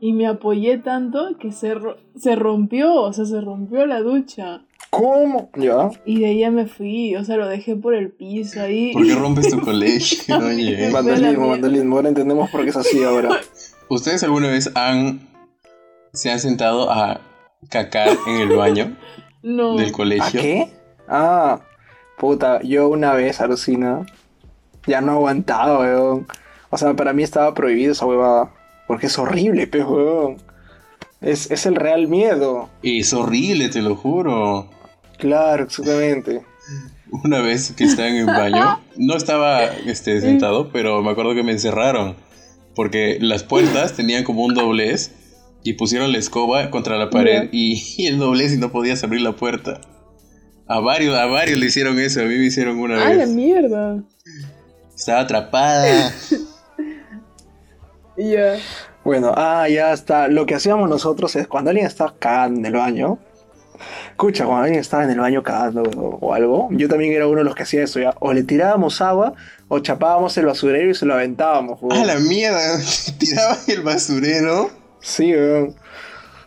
Y 0.00 0.12
me 0.12 0.26
apoyé 0.26 0.78
tanto 0.78 1.38
que 1.38 1.52
se, 1.52 1.74
ro- 1.74 1.96
se 2.16 2.36
rompió, 2.36 2.94
o 2.94 3.12
sea, 3.12 3.24
se 3.24 3.40
rompió 3.40 3.86
la 3.86 4.00
ducha. 4.00 4.62
¿Cómo? 4.90 5.50
Ya. 5.56 5.90
Y 6.04 6.20
de 6.20 6.26
ahí 6.26 6.38
ya 6.40 6.50
me 6.50 6.66
fui, 6.66 7.14
o 7.16 7.24
sea, 7.24 7.36
lo 7.36 7.46
dejé 7.48 7.76
por 7.76 7.94
el 7.94 8.10
piso 8.12 8.60
ahí. 8.60 8.92
¿Por 8.92 9.06
qué 9.06 9.14
rompes 9.18 9.50
tu 9.50 9.60
colegio? 9.60 10.36
Oye. 10.46 10.90
Vandalismo, 10.90 11.48
vandalismo. 11.48 11.96
Ahora 11.96 12.08
entendemos 12.08 12.50
por 12.50 12.62
qué 12.64 12.70
es 12.70 12.76
así 12.76 13.02
ahora. 13.04 13.30
¿Ustedes 13.88 14.22
alguna 14.24 14.48
vez 14.48 14.70
han 14.74 15.20
se 16.12 16.30
han 16.30 16.40
sentado 16.40 16.90
a 16.90 17.20
cacar 17.70 18.08
en 18.26 18.36
el 18.36 18.56
baño 18.56 18.96
No. 19.42 19.76
del 19.76 19.88
¿A 19.90 19.92
colegio? 19.92 20.40
qué? 20.40 20.72
Ah, 21.08 21.60
puta, 22.18 22.60
yo 22.62 22.88
una 22.88 23.12
vez, 23.12 23.40
alucina. 23.40 24.04
Ya 24.86 25.00
no 25.00 25.12
aguantaba, 25.12 25.78
weón. 25.80 26.26
O 26.70 26.78
sea, 26.78 26.94
para 26.94 27.12
mí 27.12 27.22
estaba 27.22 27.54
prohibido 27.54 27.92
esa 27.92 28.06
huevada. 28.06 28.52
Porque 28.86 29.06
es 29.06 29.18
horrible, 29.18 29.66
pe, 29.66 29.82
weón. 29.84 30.36
Es, 31.20 31.50
es 31.50 31.66
el 31.66 31.74
real 31.76 32.08
miedo. 32.08 32.68
Es 32.82 33.12
horrible, 33.12 33.68
te 33.68 33.82
lo 33.82 33.96
juro. 33.96 34.68
Claro, 35.18 35.64
exactamente. 35.64 36.42
Una 37.24 37.40
vez 37.40 37.72
que 37.72 37.84
estaba 37.84 38.08
en 38.08 38.16
el 38.16 38.26
baño, 38.26 38.80
no 38.96 39.16
estaba 39.16 39.64
este, 39.64 40.20
sentado, 40.20 40.70
pero 40.72 41.02
me 41.02 41.10
acuerdo 41.12 41.34
que 41.34 41.42
me 41.44 41.52
encerraron. 41.52 42.16
Porque 42.74 43.18
las 43.20 43.42
puertas 43.42 43.94
tenían 43.94 44.22
como 44.24 44.44
un 44.44 44.54
doblez 44.54 45.12
y 45.66 45.72
pusieron 45.74 46.12
la 46.12 46.18
escoba 46.18 46.70
contra 46.70 46.96
la 46.96 47.10
pared 47.10 47.48
y, 47.50 47.82
y 47.98 48.06
el 48.06 48.18
doblez 48.18 48.52
y 48.52 48.56
no 48.56 48.70
podías 48.70 49.02
abrir 49.02 49.20
la 49.22 49.32
puerta. 49.32 49.80
A 50.68 50.80
varios, 50.80 51.16
a 51.16 51.26
varios 51.26 51.58
le 51.58 51.66
hicieron 51.66 51.98
eso, 51.98 52.20
a 52.20 52.24
mí 52.24 52.36
me 52.36 52.46
hicieron 52.46 52.78
una 52.78 53.04
¡Ah, 53.04 53.10
la 53.10 53.24
vez. 53.24 53.28
mierda! 53.30 54.02
Estaba 54.96 55.20
atrapada. 55.20 56.12
Ya. 58.18 58.56
Bueno, 59.04 59.34
ah, 59.36 59.68
ya 59.68 59.92
está. 59.92 60.28
Lo 60.28 60.46
que 60.46 60.54
hacíamos 60.54 60.88
nosotros 60.88 61.36
es 61.36 61.46
cuando 61.46 61.68
alguien 61.70 61.86
estaba 61.86 62.14
cagando 62.18 62.60
en 62.60 62.66
el 62.66 62.72
baño. 62.72 63.18
Escucha, 64.12 64.46
cuando 64.46 64.64
alguien 64.64 64.80
estaba 64.80 65.04
en 65.04 65.10
el 65.10 65.20
baño 65.20 65.42
cagando 65.42 65.82
o, 65.82 66.16
o 66.20 66.32
algo, 66.32 66.68
yo 66.72 66.88
también 66.88 67.12
era 67.12 67.26
uno 67.26 67.38
de 67.38 67.44
los 67.44 67.54
que 67.54 67.64
hacía 67.64 67.82
eso 67.84 68.00
ya. 68.00 68.14
O 68.20 68.32
le 68.32 68.42
tirábamos 68.42 69.02
agua 69.02 69.34
o 69.68 69.80
chapábamos 69.80 70.34
el 70.38 70.46
basurero 70.46 70.90
y 70.90 70.94
se 70.94 71.04
lo 71.04 71.12
aventábamos, 71.12 71.78
weón. 71.82 72.00
¡Ah, 72.00 72.06
la 72.06 72.18
mierda! 72.18 72.78
Tiraba 73.18 73.58
el 73.68 73.82
basurero. 73.82 74.70
Sí, 75.06 75.32
weón. 75.32 75.76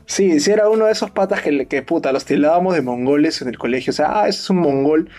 Sí, 0.05 0.41
sí 0.41 0.51
era 0.51 0.67
uno 0.69 0.85
de 0.85 0.91
esos 0.91 1.11
patas 1.11 1.41
que, 1.41 1.65
que 1.65 1.81
puta, 1.81 2.11
los 2.11 2.25
tirábamos 2.25 2.75
de 2.75 2.81
mongoles 2.81 3.41
en 3.41 3.47
el 3.47 3.57
colegio. 3.57 3.91
O 3.91 3.93
sea, 3.93 4.21
ah, 4.21 4.27
ese 4.27 4.39
es 4.41 4.49
un 4.49 4.57
mongol, 4.57 5.09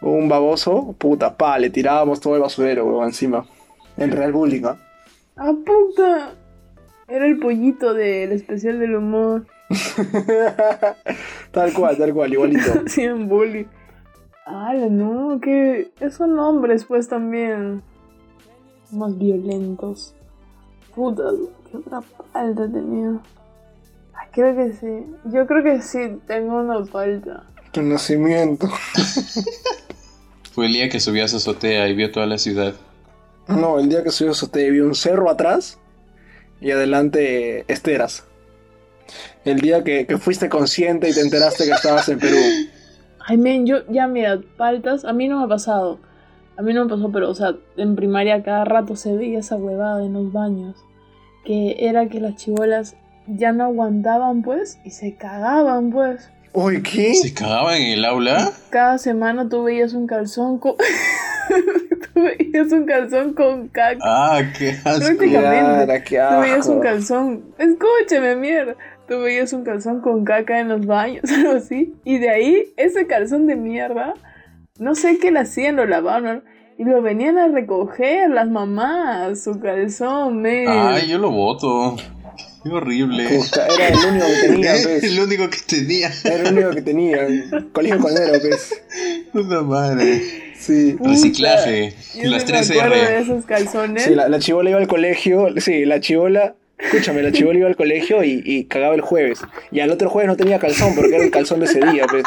un 0.00 0.30
baboso, 0.30 0.94
puta, 0.98 1.36
pa, 1.36 1.58
le 1.58 1.68
tirábamos 1.68 2.20
todo 2.20 2.36
el 2.36 2.40
basurero, 2.40 2.86
weón, 2.86 3.08
encima. 3.08 3.44
En 3.98 4.12
Real 4.12 4.32
Bullying, 4.32 4.62
¿ah? 4.64 4.78
¡Ah, 5.36 5.52
puta! 5.52 6.32
Era 7.06 7.26
el 7.26 7.38
pollito 7.38 7.92
del 7.92 8.32
especial 8.32 8.80
del 8.80 8.96
humor. 8.96 9.46
tal 11.50 11.72
cual, 11.74 11.98
tal 11.98 12.14
cual, 12.14 12.32
igualito. 12.32 12.80
Hacían 12.86 13.28
bullying. 13.28 13.66
¡Hala, 14.46 14.88
no! 14.88 15.38
Que 15.38 15.90
son 16.10 16.38
hombres, 16.38 16.86
pues 16.86 17.08
también. 17.08 17.82
Más 18.90 19.18
violentos. 19.18 20.14
Puta, 20.94 21.24
qué 21.82 21.88
otra 21.88 22.02
falta 22.32 22.68
tenía. 22.70 23.20
Creo 24.36 24.54
que 24.54 24.72
sí. 24.74 25.06
Yo 25.32 25.46
creo 25.46 25.64
que 25.64 25.80
sí, 25.80 26.18
tengo 26.26 26.60
una 26.60 26.84
falta. 26.84 27.44
Tu 27.72 27.80
nacimiento. 27.80 28.68
Fue 30.52 30.66
el 30.66 30.74
día 30.74 30.90
que 30.90 31.00
subió 31.00 31.24
a 31.24 31.28
su 31.28 31.36
azotea 31.36 31.88
y 31.88 31.94
vio 31.94 32.12
toda 32.12 32.26
la 32.26 32.36
ciudad. 32.36 32.74
No, 33.48 33.78
el 33.78 33.88
día 33.88 34.02
que 34.02 34.10
subió 34.10 34.32
eso 34.32 34.48
te 34.48 34.70
vi 34.70 34.80
un 34.80 34.94
cerro 34.94 35.30
atrás 35.30 35.78
y 36.60 36.70
adelante 36.70 37.64
esteras. 37.72 38.24
El 39.46 39.60
día 39.60 39.84
que, 39.84 40.06
que 40.06 40.18
fuiste 40.18 40.50
consciente 40.50 41.08
y 41.08 41.14
te 41.14 41.20
enteraste 41.20 41.64
que 41.64 41.70
estabas 41.70 42.08
en 42.10 42.18
Perú. 42.18 42.36
Ay, 43.20 43.38
men, 43.38 43.66
yo 43.66 43.86
ya 43.88 44.06
mira, 44.06 44.40
faltas, 44.58 45.04
a 45.04 45.12
mí 45.12 45.28
no 45.28 45.38
me 45.38 45.44
ha 45.44 45.48
pasado. 45.48 45.98
A 46.58 46.62
mí 46.62 46.74
no 46.74 46.84
me 46.84 46.90
pasó, 46.90 47.10
pero, 47.10 47.30
o 47.30 47.34
sea, 47.34 47.54
en 47.76 47.96
primaria 47.96 48.42
cada 48.42 48.64
rato 48.64 48.96
se 48.96 49.14
veía 49.16 49.38
esa 49.38 49.56
huevada 49.56 50.04
en 50.04 50.12
los 50.12 50.32
baños. 50.32 50.76
Que 51.46 51.76
era 51.88 52.06
que 52.08 52.20
las 52.20 52.34
chibolas 52.34 52.96
ya 53.28 53.52
no 53.52 53.64
aguantaban, 53.64 54.42
pues, 54.42 54.78
y 54.84 54.90
se 54.90 55.14
cagaban, 55.14 55.90
pues. 55.90 56.28
Uy, 56.52 56.82
¿qué? 56.82 57.14
¿Se 57.14 57.32
cagaba 57.32 57.76
en 57.76 57.92
el 57.92 58.04
aula? 58.04 58.50
Cada 58.70 58.98
semana 58.98 59.48
tú 59.48 59.62
veías 59.62 59.92
un 59.94 60.06
calzón 60.06 60.58
con. 60.58 60.74
tú 62.14 62.20
veías 62.22 62.72
un 62.72 62.84
calzón 62.84 63.34
con 63.34 63.68
caca. 63.68 63.98
¡Ah, 64.02 64.42
qué 64.58 64.70
asco! 64.84 65.04
Prácticamente. 65.06 66.02
Qué 66.04 66.18
Tú 66.18 66.40
veías 66.40 66.66
un 66.66 66.72
asco. 66.72 66.80
calzón. 66.80 67.44
Escúchame, 67.58 68.36
mierda. 68.36 68.74
Tú 69.06 69.20
veías 69.20 69.52
un 69.52 69.62
calzón 69.62 70.00
con 70.00 70.24
caca 70.24 70.58
en 70.58 70.68
los 70.68 70.84
baños, 70.84 71.30
algo 71.30 71.52
así. 71.52 71.94
Y 72.04 72.18
de 72.18 72.30
ahí, 72.30 72.72
ese 72.76 73.06
calzón 73.06 73.46
de 73.46 73.54
mierda, 73.54 74.14
no 74.80 74.94
sé 74.96 75.18
qué 75.18 75.30
le 75.30 75.40
hacían, 75.40 75.76
lo 75.76 75.86
lavaban. 75.86 76.42
Y 76.78 76.84
lo 76.84 77.00
venían 77.00 77.38
a 77.38 77.48
recoger 77.48 78.28
las 78.30 78.48
mamás, 78.48 79.42
su 79.42 79.58
calzón, 79.60 80.42
men. 80.42 80.66
¡Ay, 80.68 81.08
yo 81.08 81.18
lo 81.18 81.30
voto! 81.30 81.96
¡Qué 82.62 82.68
horrible! 82.70 83.28
Puta, 83.28 83.66
era 83.66 83.88
el 83.88 83.94
único 84.10 84.26
que 84.26 84.48
tenía, 84.48 84.74
Es 84.74 84.86
pues. 84.86 85.04
el 85.04 85.20
único 85.20 85.48
que 85.48 85.58
tenía. 85.66 86.10
Era 86.24 86.48
el 86.48 86.52
único 86.54 86.70
que 86.72 86.82
tenía. 86.82 87.18
Colegio 87.72 87.98
Colero, 87.98 88.32
pues. 88.40 88.82
Puta 89.32 89.62
madre. 89.62 90.20
Sí. 90.58 90.96
Reciclaje. 91.00 91.94
yo 92.14 92.30
Las 92.30 92.44
3 92.44 92.70
acuerdo 92.72 92.94
de 92.94 93.00
R. 93.02 93.18
esos 93.20 93.44
calzones. 93.46 94.02
Sí, 94.02 94.14
la, 94.14 94.28
la 94.28 94.38
chivola 94.38 94.70
iba 94.70 94.78
al 94.78 94.88
colegio. 94.88 95.48
Sí, 95.58 95.84
la 95.86 96.00
chivola. 96.00 96.56
Escúchame, 96.78 97.22
la 97.22 97.32
chivola 97.32 97.58
iba 97.60 97.68
al 97.68 97.76
colegio 97.76 98.22
y, 98.22 98.42
y 98.44 98.64
cagaba 98.64 98.94
el 98.94 99.00
jueves. 99.00 99.40
Y 99.70 99.80
al 99.80 99.90
otro 99.90 100.10
jueves 100.10 100.28
no 100.28 100.36
tenía 100.36 100.58
calzón 100.58 100.94
porque 100.94 101.14
era 101.14 101.24
el 101.24 101.30
calzón 101.30 101.60
de 101.60 101.66
ese 101.66 101.80
día, 101.80 102.04
pues. 102.10 102.24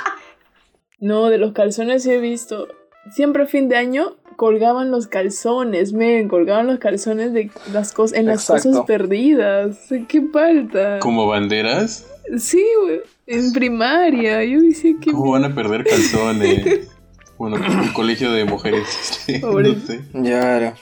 No, 0.99 1.29
de 1.29 1.37
los 1.37 1.53
calzones 1.53 2.01
sí 2.03 2.11
he 2.11 2.19
visto. 2.19 2.67
Siempre 3.11 3.43
a 3.43 3.45
fin 3.45 3.69
de 3.69 3.75
año 3.77 4.15
colgaban 4.39 4.89
los 4.89 5.07
calzones, 5.07 5.91
men, 5.91 6.29
colgaban 6.29 6.65
los 6.67 6.79
calzones 6.79 7.33
de 7.33 7.51
las 7.73 7.91
cosas 7.91 8.17
en 8.17 8.27
las 8.27 8.43
Exacto. 8.49 8.69
cosas 8.69 8.85
perdidas. 8.85 9.77
¿Qué 10.07 10.21
falta? 10.31 10.99
¿Como 10.99 11.27
banderas? 11.27 12.07
Sí, 12.37 12.63
güey, 12.81 13.01
en 13.27 13.51
primaria. 13.51 14.41
Yo 14.45 14.61
decía 14.61 14.93
que 15.01 15.11
¿Cómo 15.11 15.31
van 15.33 15.43
a 15.43 15.53
perder 15.53 15.83
calzones? 15.83 16.87
Bueno, 17.37 17.55
un 17.57 17.93
colegio 17.93 18.31
de 18.33 18.43
mujeres. 18.43 18.85
este, 19.27 19.39
Pobre. 19.39 19.73
No 19.73 19.79
sé. 19.79 20.01
Ya 20.13 20.57
era. 20.57 20.73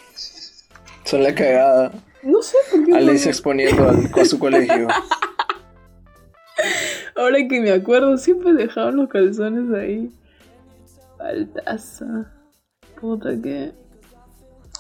Son 1.04 1.22
la 1.24 1.34
cagada. 1.36 1.92
no 2.24 2.42
sé 2.42 2.58
por 2.72 2.84
qué. 2.84 2.96
Alicia 2.96 3.26
no- 3.26 3.30
exponiendo 3.32 3.90
al- 3.90 4.12
a 4.20 4.26
su 4.26 4.40
colegio. 4.40 4.88
Ahora 7.16 7.38
que 7.48 7.62
me 7.62 7.72
acuerdo, 7.72 8.18
siempre 8.18 8.54
dejaban 8.54 8.98
los 8.98 9.10
calzones 9.10 9.74
ahí. 9.76 10.12
Faltaza. 11.18 12.32
Puta 13.00 13.30
que. 13.42 13.72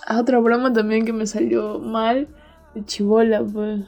Ah, 0.05 0.21
otra 0.21 0.39
broma 0.39 0.73
también 0.73 1.05
que 1.05 1.13
me 1.13 1.27
salió 1.27 1.79
mal. 1.79 2.27
De 2.73 2.85
chivola, 2.85 3.43
pues. 3.43 3.81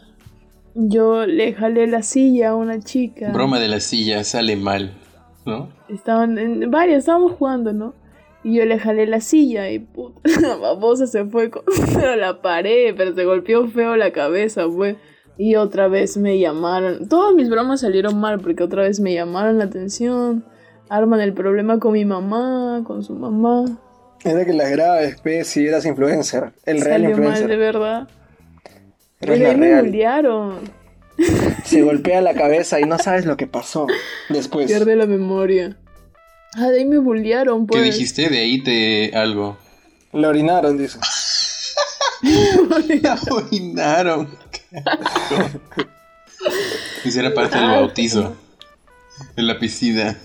Yo 0.76 1.26
le 1.26 1.54
jalé 1.54 1.88
la 1.88 2.04
silla 2.04 2.50
a 2.50 2.56
una 2.56 2.80
chica. 2.80 3.32
Broma 3.32 3.60
de 3.60 3.68
la 3.68 3.80
silla 3.80 4.24
sale 4.24 4.56
mal, 4.56 4.94
¿no? 5.46 5.70
Estaban 5.90 6.38
en 6.38 6.70
varias, 6.70 7.00
estábamos 7.00 7.34
jugando, 7.34 7.74
¿no? 7.74 7.94
Y 8.44 8.56
yo 8.56 8.66
le 8.66 8.80
jalé 8.80 9.06
la 9.06 9.20
silla 9.20 9.70
y 9.70 9.80
puta, 9.80 10.22
la 10.42 10.56
babosa 10.56 11.08
se 11.08 11.26
fue 11.26 11.50
contra 11.50 12.16
la 12.18 12.42
pared, 12.42 12.94
pero 12.96 13.14
se 13.14 13.26
golpeó 13.26 13.68
feo 13.68 13.96
la 13.96 14.12
cabeza, 14.12 14.66
pues. 14.68 14.98
Y 15.38 15.56
otra 15.56 15.88
vez 15.88 16.18
me 16.18 16.38
llamaron. 16.38 17.08
Todas 17.08 17.34
mis 17.34 17.50
bromas 17.50 17.82
salieron 17.82 18.20
mal 18.20 18.40
porque 18.40 18.64
otra 18.64 18.84
vez 18.84 19.00
me 19.00 19.14
llamaron 19.14 19.58
la 19.58 19.66
atención. 19.66 20.46
Arman 20.90 21.22
el 21.22 21.34
problema 21.34 21.80
con 21.80 21.94
mi 21.94 22.04
mamá, 22.04 22.84
con 22.86 23.04
su 23.04 23.14
mamá. 23.14 23.66
Era 24.24 24.46
que 24.46 24.54
las 24.54 24.70
graves, 24.72 25.18
pues, 25.24 25.48
si 25.48 25.66
eras 25.68 25.86
influencer. 25.86 26.52
El 26.66 26.82
real 26.82 27.02
Salió 27.02 27.10
mal 27.18 27.18
de 27.18 27.28
influencer. 27.30 27.58
verdad. 27.58 28.08
Eres 29.22 29.40
la 29.40 29.50
ahí 29.50 29.56
me 29.58 29.82
bullearon. 29.82 30.72
Se 31.66 31.82
golpea 31.82 32.22
la 32.22 32.34
cabeza 32.34 32.80
y 32.80 32.84
no 32.84 32.98
sabes 32.98 33.26
lo 33.26 33.36
que 33.38 33.48
pasó 33.48 33.88
después. 34.30 34.68
Pierde 34.68 34.96
la 34.96 35.06
memoria. 35.06 35.78
Ah, 36.56 36.68
de 36.70 36.80
ahí 36.80 36.86
me 36.86 36.98
bullearon, 36.98 37.68
pues. 37.68 37.82
¿Qué 37.82 37.86
dijiste? 37.92 38.30
De 38.30 38.40
ahí 38.40 38.64
te 38.64 39.12
algo. 39.16 39.58
Le 40.14 40.26
orinaron, 40.28 40.78
dice. 40.78 40.98
La 43.02 43.18
orinaron. 43.30 44.30
Qué 44.52 44.78
asco. 44.86 45.52
Esa 47.06 47.20
era 47.20 47.34
parte 47.34 47.58
del 47.58 47.68
bautizo. 47.68 48.36
En 49.36 49.48
la 49.48 49.60
piscina. 49.60 50.18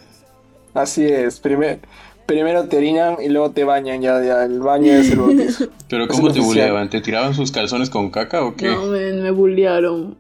Así 0.73 1.05
es. 1.05 1.41
primer- 1.41 1.81
primero 2.27 2.65
te 2.69 2.77
orinan 2.79 3.17
y 3.23 3.29
luego 3.29 3.51
te 3.51 3.65
bañan. 3.65 4.01
Ya, 4.03 4.23
ya 4.25 4.45
el 4.45 4.61
baño 4.61 4.93
es 4.93 5.11
el 5.11 5.19
bautizo. 5.21 5.67
¿Pero 5.89 6.09
cómo 6.09 6.33
te 6.33 6.41
buleaban? 6.41 6.89
¿Te 6.91 7.01
tiraban 7.01 7.35
sus 7.35 7.51
calzones 7.53 7.91
con 7.91 8.11
caca 8.11 8.45
o 8.45 8.55
qué? 8.55 8.67
No, 8.69 8.87
me, 8.87 9.13
me 9.15 9.31
bullearon. 9.31 10.17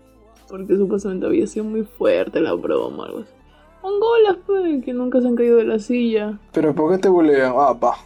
Porque 0.48 0.76
supuestamente 0.76 1.26
había 1.26 1.46
sido 1.46 1.64
muy 1.64 1.82
fuerte 1.84 2.40
la 2.40 2.52
broma, 2.52 3.06
algo 3.06 3.20
así. 3.20 3.30
Mongolas, 3.82 4.36
pues, 4.46 4.84
que 4.84 4.92
nunca 4.94 5.20
se 5.20 5.26
han 5.28 5.34
caído 5.36 5.56
de 5.58 5.64
la 5.64 5.78
silla. 5.78 6.38
Pero 6.52 6.74
¿por 6.74 6.92
qué 6.92 6.98
te 6.98 7.08
bulean? 7.08 7.52
Ah, 7.56 7.74
pa. 7.78 7.96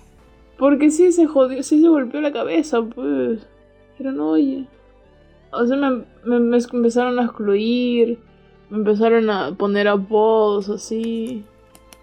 Porque 0.58 0.90
sí 0.90 1.12
se 1.12 1.26
jodió, 1.26 1.62
sí 1.62 1.80
se 1.80 1.88
golpeó 1.88 2.20
la 2.20 2.32
cabeza, 2.32 2.82
pues. 2.82 3.46
Pero 3.96 4.12
no, 4.12 4.30
oye. 4.30 4.66
O 5.52 5.66
sea, 5.66 5.76
me, 5.76 6.04
me- 6.24 6.40
me 6.40 6.58
empezaron 6.58 7.18
a 7.18 7.24
excluir. 7.24 8.18
Me 8.70 8.78
empezaron 8.78 9.30
a 9.30 9.52
poner 9.54 9.86
apodos 9.88 10.68
así. 10.68 11.44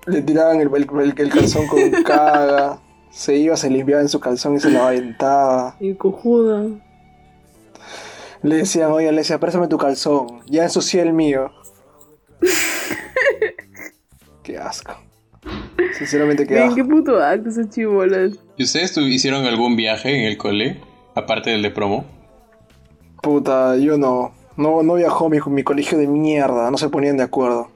Le 0.08 0.22
tiraban 0.22 0.62
el, 0.62 0.70
el- 0.76 0.88
el- 1.02 1.14
el 1.18 1.30
calzón 1.30 1.68
con 1.68 1.92
caga. 2.04 2.80
Se 3.12 3.36
iba, 3.38 3.56
se 3.56 3.70
limpiaba 3.70 4.02
en 4.02 4.10
su 4.10 4.20
calzón 4.20 4.56
y 4.56 4.60
se 4.60 4.70
lo 4.70 4.82
aventaba. 4.84 5.76
Y 5.80 5.94
cojuda. 5.96 6.66
Le 8.42 8.56
decían, 8.58 8.92
oye, 8.92 9.12
le 9.12 9.20
decía, 9.20 9.40
préstame 9.40 9.68
tu 9.68 9.78
calzón. 9.78 10.42
Ya 10.48 10.64
ensucié 10.64 11.02
el 11.02 11.14
mío. 11.14 11.50
qué 14.44 14.58
asco. 14.58 14.94
Sinceramente, 15.98 16.46
qué 16.46 16.56
Ven, 16.56 16.64
asco. 16.64 16.76
qué 16.76 16.84
puto 16.84 17.24
acto 17.24 17.50
esas 17.50 17.70
chibolas. 17.70 18.34
¿Y 18.58 18.64
ustedes 18.64 18.94
tu- 18.94 19.02
hicieron 19.02 19.46
algún 19.46 19.76
viaje 19.76 20.18
en 20.20 20.26
el 20.26 20.38
cole? 20.38 20.82
Aparte 21.16 21.52
del 21.52 21.62
de 21.62 21.72
promo. 21.72 22.06
Puta, 23.22 23.78
yo 23.78 23.98
no. 23.98 24.34
No, 24.58 24.84
no 24.84 24.96
viajó 24.96 25.30
mi, 25.30 25.40
mi 25.48 25.64
colegio 25.64 25.98
de 25.98 26.08
mierda. 26.08 26.70
No 26.72 26.78
se 26.78 26.90
ponían 26.90 27.18
de 27.18 27.24
acuerdo. 27.24 27.70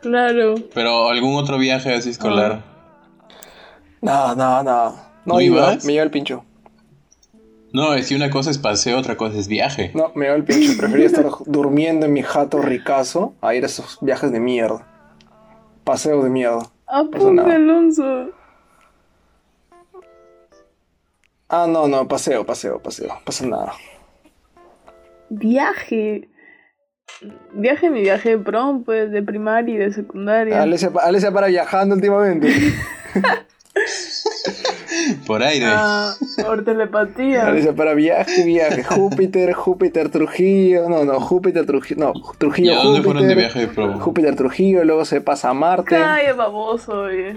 Claro. 0.00 0.54
Pero 0.72 1.08
algún 1.08 1.34
otro 1.36 1.58
viaje 1.58 1.92
así 1.94 2.10
escolar. 2.10 2.62
No, 4.00 4.34
no, 4.34 4.62
no. 4.62 4.90
No 5.24 5.34
¿No 5.34 5.40
iba, 5.40 5.72
ibas? 5.72 5.84
me 5.84 5.92
lleva 5.92 6.04
el 6.04 6.10
pincho. 6.10 6.44
No, 7.72 7.94
es 7.94 8.08
que 8.08 8.14
una 8.14 8.30
cosa 8.30 8.50
es 8.50 8.58
paseo, 8.58 8.98
otra 8.98 9.16
cosa 9.16 9.38
es 9.38 9.48
viaje. 9.48 9.90
No, 9.94 10.12
me 10.14 10.26
lleva 10.26 10.36
el 10.36 10.44
pincho. 10.44 10.76
Prefería 10.78 11.06
estar 11.06 11.26
durmiendo 11.46 12.06
en 12.06 12.12
mi 12.12 12.22
jato 12.22 12.60
ricazo 12.60 13.34
a 13.40 13.54
ir 13.54 13.64
a 13.64 13.66
esos 13.66 13.98
viajes 14.00 14.30
de 14.30 14.40
mierda. 14.40 14.86
Paseo 15.82 16.22
de 16.22 16.30
mierda. 16.30 16.70
nada. 17.32 17.54
Alonso. 17.54 18.30
Ah, 21.48 21.66
no, 21.68 21.88
no, 21.88 22.06
paseo, 22.08 22.44
paseo, 22.44 22.80
paseo. 22.80 23.18
Pasa 23.24 23.46
nada. 23.46 23.72
Viaje. 25.30 26.28
Viaje, 27.52 27.90
mi 27.90 28.00
viaje 28.02 28.30
de 28.30 28.38
prom, 28.38 28.84
pues, 28.84 29.10
de 29.10 29.22
primaria 29.22 29.74
y 29.74 29.78
de 29.78 29.92
secundaria. 29.92 30.60
Alesia, 30.62 30.90
Alesia 31.02 31.30
para 31.32 31.46
viajando 31.46 31.94
últimamente. 31.94 32.52
Por 35.26 35.42
aire. 35.42 35.66
Ah, 35.68 36.14
por 36.46 36.64
telepatía. 36.64 37.46
Alesia 37.48 37.74
para 37.74 37.94
viaje, 37.94 38.44
viaje. 38.44 38.82
Júpiter, 38.84 39.52
Júpiter, 39.52 40.08
Trujillo. 40.08 40.88
No, 40.88 41.04
no, 41.04 41.20
Júpiter, 41.20 41.66
Trujillo. 41.66 42.00
No, 42.00 42.12
Trujillo, 42.38 42.72
¿Y 42.72 42.74
a 42.74 42.76
dónde 42.78 42.98
Júpiter. 43.00 43.04
fueron 43.04 43.28
de 43.28 43.34
viaje 43.34 43.60
de 43.60 43.66
prom? 43.68 43.98
Júpiter, 44.00 44.36
Trujillo, 44.36 44.84
luego 44.84 45.04
se 45.04 45.20
pasa 45.20 45.50
a 45.50 45.54
Marte. 45.54 45.90
Calla, 45.96 46.32
baboso, 46.34 47.02
oye. 47.02 47.36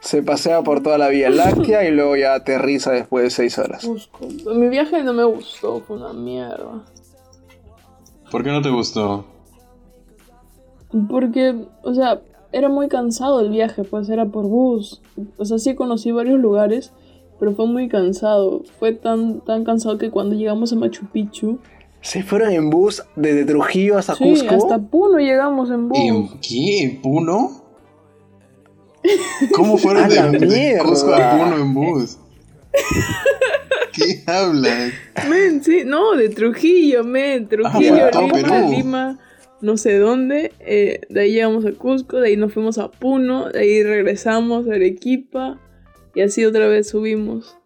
Se 0.00 0.22
pasea 0.22 0.62
por 0.62 0.82
toda 0.82 0.98
la 0.98 1.08
Vía 1.08 1.30
Láctea 1.30 1.84
y 1.84 1.92
luego 1.92 2.16
ya 2.16 2.34
aterriza 2.34 2.90
después 2.92 3.24
de 3.24 3.30
seis 3.30 3.58
horas. 3.58 3.84
Busco. 3.86 4.26
Mi 4.54 4.68
viaje 4.68 5.02
no 5.04 5.12
me 5.12 5.24
gustó, 5.24 5.80
fue 5.86 5.96
una 5.98 6.12
mierda. 6.12 6.82
¿Por 8.32 8.42
qué 8.42 8.50
no 8.50 8.62
te 8.62 8.70
gustó? 8.70 9.26
Porque, 11.10 11.54
o 11.82 11.94
sea, 11.94 12.22
era 12.50 12.70
muy 12.70 12.88
cansado 12.88 13.40
el 13.40 13.50
viaje, 13.50 13.84
pues 13.84 14.08
era 14.08 14.24
por 14.24 14.46
bus. 14.46 15.02
O 15.36 15.44
sea, 15.44 15.58
sí 15.58 15.74
conocí 15.74 16.12
varios 16.12 16.40
lugares, 16.40 16.94
pero 17.38 17.52
fue 17.52 17.66
muy 17.66 17.90
cansado. 17.90 18.62
Fue 18.78 18.92
tan, 18.92 19.40
tan 19.42 19.64
cansado 19.64 19.98
que 19.98 20.10
cuando 20.10 20.34
llegamos 20.34 20.72
a 20.72 20.76
Machu 20.76 21.06
Picchu, 21.12 21.58
¿Se 22.00 22.24
fueron 22.24 22.50
en 22.52 22.68
bus 22.68 23.04
desde 23.14 23.44
Trujillo 23.44 23.96
hasta 23.96 24.16
sí, 24.16 24.24
Cusco? 24.24 24.54
hasta 24.54 24.78
Puno 24.78 25.18
llegamos 25.18 25.70
en 25.70 25.88
bus. 25.88 25.98
¿En 26.00 26.40
qué? 26.40 26.82
¿En 26.82 27.02
Puno? 27.02 27.62
¿Cómo 29.54 29.76
fueron 29.76 30.04
¡A 30.04 30.08
de, 30.08 30.38
de 30.38 30.46
mierda! 30.46 30.84
Cusco 30.84 31.14
a 31.14 31.38
Puno 31.38 31.56
en 31.58 31.74
bus? 31.74 32.18
¿Qué 33.94 34.22
hablas? 34.26 34.92
Men, 35.28 35.62
sí, 35.62 35.82
no, 35.84 36.16
de 36.16 36.28
Trujillo, 36.28 37.04
men, 37.04 37.48
Trujillo, 37.48 38.10
por 38.10 38.10
todo 38.10 38.36
Lima. 38.36 38.60
Lima, 38.70 39.18
no 39.60 39.76
sé 39.76 39.98
dónde. 39.98 40.52
eh, 40.60 41.00
de 41.08 41.20
ahí 41.20 41.32
llegamos 41.32 41.64
a 41.66 41.72
Cusco, 41.72 42.20
de 42.20 42.28
ahí 42.28 42.36
nos 42.36 42.52
fuimos 42.52 42.78
a 42.78 42.90
Puno, 42.90 43.50
de 43.50 43.60
ahí 43.60 43.82
regresamos 43.82 44.68
a 44.68 44.74
Arequipa 44.74 45.60
y 46.14 46.22
así 46.22 46.44
otra 46.44 46.66
vez 46.66 46.88
subimos. 46.88 47.56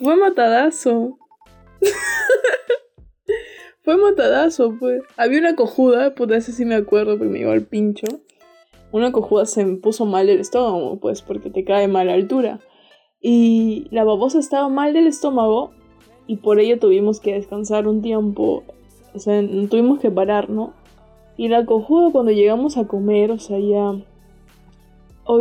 Fue 0.00 0.16
matadazo. 0.16 1.18
Fue 3.82 3.96
matadazo, 3.96 4.76
pues. 4.78 5.02
Había 5.16 5.40
una 5.40 5.56
cojuda, 5.56 6.14
puta, 6.14 6.36
ese 6.36 6.52
sí 6.52 6.64
me 6.64 6.74
acuerdo 6.74 7.16
porque 7.16 7.32
me 7.32 7.38
llevó 7.38 7.52
al 7.52 7.62
pincho. 7.62 8.06
Una 8.92 9.12
cojuda 9.12 9.46
se 9.46 9.64
me 9.64 9.76
puso 9.76 10.06
mal 10.06 10.28
el 10.28 10.40
estómago, 10.40 11.00
pues, 11.00 11.22
porque 11.22 11.50
te 11.50 11.64
cae 11.64 11.88
mal 11.88 12.08
a 12.08 12.14
altura. 12.14 12.60
Y 13.20 13.88
la 13.90 14.04
babosa 14.04 14.38
estaba 14.38 14.68
mal 14.68 14.92
del 14.92 15.06
estómago 15.06 15.70
y 16.26 16.36
por 16.36 16.60
ello 16.60 16.78
tuvimos 16.78 17.20
que 17.20 17.34
descansar 17.34 17.88
un 17.88 18.02
tiempo. 18.02 18.62
O 19.14 19.18
sea, 19.18 19.42
tuvimos 19.68 19.98
que 19.98 20.10
parar, 20.10 20.50
¿no? 20.50 20.72
Y 21.36 21.48
la 21.48 21.64
cojuda 21.64 22.10
cuando 22.12 22.32
llegamos 22.32 22.76
a 22.76 22.86
comer, 22.86 23.30
o 23.30 23.38
sea, 23.38 23.58
ya... 23.58 23.94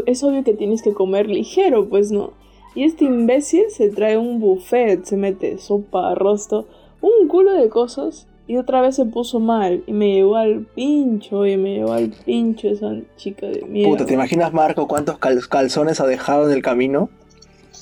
es 0.06 0.24
obvio 0.24 0.44
que 0.44 0.54
tienes 0.54 0.82
que 0.82 0.94
comer 0.94 1.28
ligero, 1.28 1.88
pues 1.90 2.12
no. 2.12 2.32
Y 2.76 2.84
este 2.84 3.06
imbécil 3.06 3.66
se 3.70 3.90
trae 3.90 4.18
un 4.18 4.40
buffet, 4.40 5.04
se 5.06 5.18
mete 5.18 5.58
sopa, 5.58 6.14
todo, 6.16 6.68
un 7.02 7.28
culo 7.28 7.54
de 7.54 7.70
cosas. 7.70 8.28
Y 8.50 8.56
otra 8.56 8.80
vez 8.80 8.96
se 8.96 9.04
puso 9.06 9.40
mal 9.42 9.84
y 9.88 9.92
me 9.92 10.14
llevó 10.14 10.38
al 10.38 10.62
pincho, 10.74 11.46
y 11.46 11.58
me 11.58 11.76
llevó 11.76 11.92
al 11.92 12.12
pincho 12.12 12.70
esa 12.70 12.96
chica 13.18 13.46
de 13.48 13.64
mierda. 13.66 13.92
Puta, 13.92 14.06
¿te 14.06 14.14
imaginas, 14.14 14.54
Marco, 14.54 14.88
cuántos 14.88 15.18
cal- 15.18 15.48
calzones 15.50 16.00
ha 16.00 16.08
dejado 16.08 16.48
en 16.50 16.56
el 16.56 16.62
camino? 16.62 17.10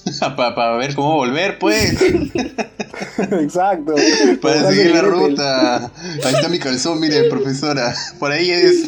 Para 0.35 0.77
ver 0.77 0.95
cómo 0.95 1.15
volver, 1.15 1.57
pues. 1.59 2.01
Exacto. 3.31 3.95
Para 4.41 4.71
seguir 4.71 4.91
la 4.91 5.01
ruta. 5.01 5.91
Ahí 6.23 6.33
está 6.33 6.49
mi 6.49 6.59
calzón, 6.59 6.99
mire, 6.99 7.29
profesora. 7.29 7.93
Por 8.19 8.31
ahí 8.31 8.51
es. 8.51 8.87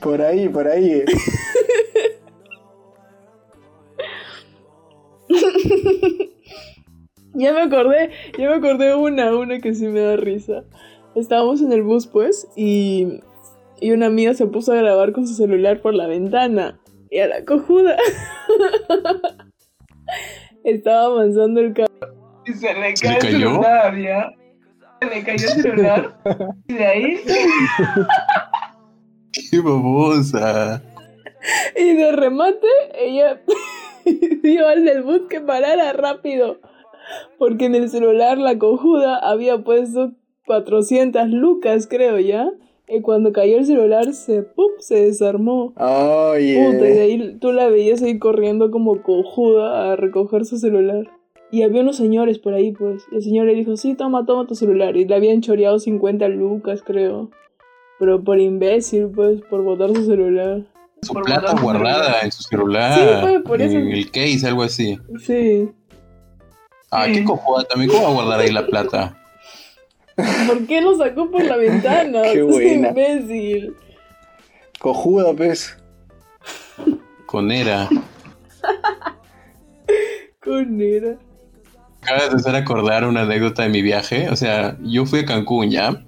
Por 0.00 0.20
ahí, 0.20 0.48
por 0.48 0.68
ahí. 0.68 1.04
Ya 7.32 7.52
me 7.52 7.62
acordé, 7.62 8.10
ya 8.36 8.50
me 8.50 8.56
acordé 8.56 8.94
una, 8.94 9.34
una 9.36 9.60
que 9.60 9.74
sí 9.74 9.86
me 9.86 10.00
da 10.00 10.16
risa. 10.16 10.64
Estábamos 11.14 11.62
en 11.62 11.72
el 11.72 11.82
bus, 11.82 12.06
pues, 12.06 12.48
y, 12.56 13.20
y 13.80 13.92
una 13.92 14.06
amiga 14.06 14.34
se 14.34 14.46
puso 14.46 14.72
a 14.72 14.76
grabar 14.76 15.12
con 15.12 15.26
su 15.26 15.34
celular 15.34 15.80
por 15.80 15.94
la 15.94 16.06
ventana. 16.06 16.80
Y 17.10 17.18
a 17.18 17.28
la 17.28 17.44
cojuda. 17.44 17.96
Estaba 20.64 21.06
avanzando 21.06 21.60
el 21.60 21.72
carro. 21.74 21.88
Y 22.46 22.52
se 22.52 22.74
le 22.74 22.96
¿Se 22.96 23.08
le 23.08 23.18
cayó? 23.18 23.30
celular, 23.38 23.98
ya. 23.98 24.32
Se 25.00 25.06
le 25.08 25.24
cayó 25.24 25.46
el 25.48 25.62
celular. 25.62 26.18
Y 26.68 26.72
de 26.74 26.86
ahí. 26.86 27.20
¡Qué 29.50 29.60
babosa! 29.60 30.82
Y 31.76 31.94
de 31.94 32.12
remate, 32.12 32.66
ella 32.94 33.40
dijo 34.42 34.66
al 34.66 34.84
del 34.84 35.02
bus 35.02 35.22
que 35.28 35.40
parara 35.40 35.92
rápido. 35.92 36.60
Porque 37.38 37.64
en 37.66 37.74
el 37.74 37.88
celular 37.88 38.38
la 38.38 38.58
cojuda 38.58 39.16
había 39.18 39.58
puesto 39.58 40.12
400 40.46 41.28
lucas, 41.28 41.86
creo 41.88 42.18
ya. 42.18 42.50
Y 42.92 43.02
cuando 43.02 43.32
cayó 43.32 43.58
el 43.58 43.66
celular, 43.66 44.12
se, 44.12 44.42
¡pup! 44.42 44.72
se 44.80 45.04
desarmó. 45.06 45.72
Oye. 45.76 46.64
Puta, 46.66 46.88
y 46.88 46.92
de 46.92 47.00
ahí 47.00 47.36
tú 47.40 47.52
la 47.52 47.68
veías 47.68 48.02
ahí 48.02 48.18
corriendo 48.18 48.70
como 48.72 49.00
cojuda 49.02 49.92
a 49.92 49.96
recoger 49.96 50.44
su 50.44 50.58
celular. 50.58 51.08
Y 51.52 51.62
había 51.62 51.82
unos 51.82 51.96
señores 51.96 52.38
por 52.38 52.54
ahí, 52.54 52.72
pues. 52.72 53.04
Y 53.12 53.16
el 53.16 53.22
señor 53.22 53.46
le 53.46 53.54
dijo, 53.54 53.76
sí, 53.76 53.94
toma, 53.94 54.26
toma 54.26 54.46
tu 54.46 54.54
celular. 54.54 54.96
Y 54.96 55.04
le 55.04 55.14
habían 55.14 55.40
choreado 55.40 55.78
50 55.78 56.28
lucas, 56.28 56.82
creo. 56.84 57.30
Pero 58.00 58.22
por 58.24 58.40
imbécil, 58.40 59.08
pues, 59.08 59.40
por 59.42 59.62
botar 59.62 59.94
su 59.94 60.04
celular. 60.04 60.62
Su 61.02 61.12
Por 61.14 61.22
plata 61.24 61.54
guardada 61.62 62.02
celular. 62.04 62.24
en 62.24 62.32
su 62.32 62.42
celular. 62.42 62.94
Sí, 62.98 63.26
pues, 63.26 63.42
por 63.42 63.62
eso. 63.62 63.78
En 63.78 63.88
el 63.88 64.10
case, 64.10 64.46
algo 64.46 64.62
así. 64.62 64.98
Sí. 65.20 65.68
Ah, 66.90 67.06
qué 67.06 67.24
cojuda 67.24 67.64
también. 67.64 67.90
¿Cómo 67.90 68.02
va 68.04 68.10
a 68.10 68.14
guardar 68.14 68.40
ahí 68.40 68.50
la 68.50 68.66
plata? 68.66 69.16
¿Por 70.46 70.66
qué 70.66 70.80
lo 70.80 70.96
sacó 70.96 71.30
por 71.30 71.44
la 71.44 71.56
ventana? 71.56 72.22
Qué 72.32 72.42
buena. 72.42 72.88
imbécil. 72.88 73.74
Cojuda, 74.78 75.32
pues. 75.34 75.76
Con 77.26 77.52
era. 77.52 77.88
Con 80.42 80.80
era. 80.80 81.16
Acabas 82.02 82.30
de 82.30 82.36
hacer 82.36 82.54
acordar 82.56 83.06
una 83.06 83.22
anécdota 83.22 83.62
de 83.62 83.68
mi 83.68 83.82
viaje. 83.82 84.30
O 84.30 84.36
sea, 84.36 84.76
yo 84.82 85.04
fui 85.06 85.20
a 85.20 85.26
Cancún 85.26 85.70
ya. 85.70 86.02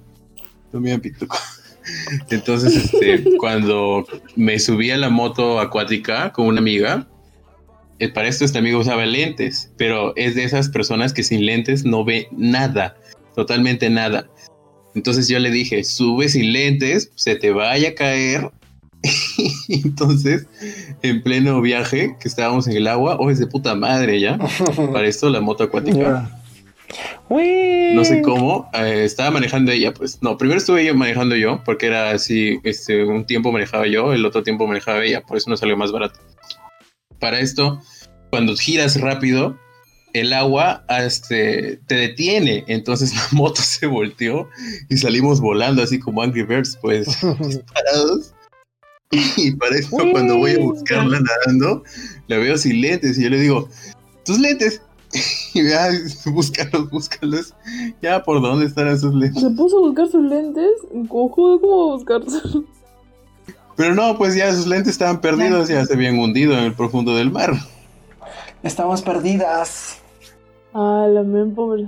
No 0.71 0.79
me 0.79 0.97
pituco. 0.97 1.37
Entonces, 2.29 2.75
este, 2.75 3.23
cuando 3.37 4.05
me 4.35 4.59
subí 4.59 4.91
a 4.91 4.97
la 4.97 5.09
moto 5.09 5.59
acuática 5.59 6.31
con 6.31 6.47
una 6.47 6.59
amiga, 6.59 7.07
eh, 7.99 8.09
para 8.09 8.27
esto 8.27 8.43
este 8.43 8.57
amigo 8.57 8.79
usaba 8.79 9.05
lentes, 9.05 9.71
pero 9.77 10.15
es 10.15 10.35
de 10.35 10.43
esas 10.43 10.69
personas 10.69 11.13
que 11.13 11.23
sin 11.23 11.45
lentes 11.45 11.85
no 11.85 12.03
ve 12.03 12.27
nada, 12.31 12.95
totalmente 13.35 13.89
nada. 13.89 14.29
Entonces 14.95 15.27
yo 15.27 15.39
le 15.39 15.49
dije, 15.51 15.83
sube 15.83 16.29
sin 16.29 16.53
lentes, 16.53 17.11
se 17.15 17.35
te 17.35 17.51
vaya 17.51 17.89
a 17.89 17.95
caer. 17.95 18.51
Entonces, 19.67 20.47
en 21.01 21.21
pleno 21.23 21.61
viaje, 21.61 22.15
que 22.19 22.27
estábamos 22.27 22.67
en 22.67 22.77
el 22.77 22.87
agua, 22.87 23.17
oh, 23.19 23.29
es 23.29 23.39
de 23.39 23.47
puta 23.47 23.75
madre 23.75 24.19
ya. 24.19 24.37
Para 24.93 25.07
esto, 25.07 25.29
la 25.29 25.41
moto 25.41 25.63
acuática. 25.63 26.39
Uy. 27.29 27.93
No 27.95 28.05
sé 28.05 28.21
cómo, 28.21 28.69
eh, 28.73 29.03
estaba 29.03 29.31
manejando 29.31 29.71
ella, 29.71 29.93
pues 29.93 30.21
no, 30.21 30.37
primero 30.37 30.59
estuve 30.59 30.85
yo 30.85 30.93
manejando 30.93 31.35
yo, 31.35 31.61
porque 31.63 31.87
era 31.87 32.11
así, 32.11 32.59
este, 32.63 33.03
un 33.03 33.25
tiempo 33.25 33.51
manejaba 33.51 33.87
yo, 33.87 34.13
el 34.13 34.25
otro 34.25 34.43
tiempo 34.43 34.67
manejaba 34.67 35.03
ella, 35.03 35.21
por 35.21 35.37
eso 35.37 35.49
no 35.49 35.57
salió 35.57 35.75
más 35.77 35.91
barato. 35.91 36.19
Para 37.19 37.39
esto, 37.39 37.81
cuando 38.29 38.55
giras 38.55 38.99
rápido, 38.99 39.57
el 40.13 40.31
agua 40.31 40.85
este, 40.89 41.79
te 41.87 41.95
detiene, 41.95 42.63
entonces 42.67 43.13
la 43.15 43.27
moto 43.31 43.61
se 43.61 43.87
volteó 43.87 44.47
y 44.89 44.97
salimos 44.97 45.41
volando 45.41 45.83
así 45.83 45.99
como 45.99 46.21
Angry 46.21 46.43
Birds, 46.43 46.77
pues 46.81 47.07
disparados. 47.39 48.33
Y 49.11 49.51
para 49.51 49.75
esto, 49.75 49.97
cuando 50.11 50.37
voy 50.37 50.51
a 50.51 50.59
buscarla 50.59 51.19
nadando, 51.19 51.83
la 52.27 52.37
veo 52.37 52.57
sin 52.57 52.81
lentes 52.81 53.17
y 53.19 53.23
yo 53.23 53.29
le 53.29 53.39
digo, 53.39 53.69
tus 54.23 54.39
lentes. 54.39 54.81
Y 55.53 55.69
ya, 55.69 55.89
búscalos, 56.25 56.89
búscalos. 56.89 57.53
Ya, 58.01 58.23
¿por 58.23 58.41
dónde 58.41 58.65
están 58.65 58.87
esos 58.87 59.13
lentes? 59.13 59.43
Se 59.43 59.51
puso 59.51 59.77
a 59.77 59.81
buscar 59.81 60.07
sus 60.07 60.23
lentes. 60.23 60.71
Cojudo, 61.07 61.61
¿cómo 61.61 61.77
va 61.77 61.93
a 61.93 61.95
buscar? 61.97 62.21
Pero 63.75 63.93
no, 63.93 64.17
pues 64.17 64.33
ya 64.33 64.51
sus 64.51 64.65
lentes 64.65 64.93
estaban 64.93 65.21
perdidos, 65.21 65.67
ya 65.67 65.85
se 65.85 65.93
habían 65.93 66.17
hundido 66.17 66.53
en 66.53 66.63
el 66.63 66.73
profundo 66.73 67.15
del 67.15 67.29
mar. 67.29 67.53
Estamos 68.63 69.03
perdidas. 69.03 70.02
Ah, 70.73 71.07
la 71.09 71.23
men, 71.23 71.53
pobre. 71.53 71.87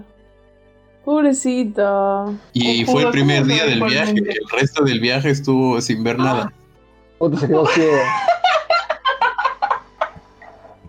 Pobrecita. 1.03 2.25
Y 2.53 2.85
fue 2.85 3.03
el 3.03 3.11
primer 3.11 3.41
¿cómo 3.43 3.53
día 3.53 3.65
del 3.65 3.83
viaje. 3.83 4.11
El 4.17 4.49
resto 4.51 4.83
del 4.83 4.99
viaje 4.99 5.29
estuvo 5.29 5.79
sin 5.81 6.03
ver 6.03 6.17
nada. 6.17 6.51
Puta, 7.19 7.37
se 7.39 7.47
quedó 7.47 7.65
ciego. 7.67 7.97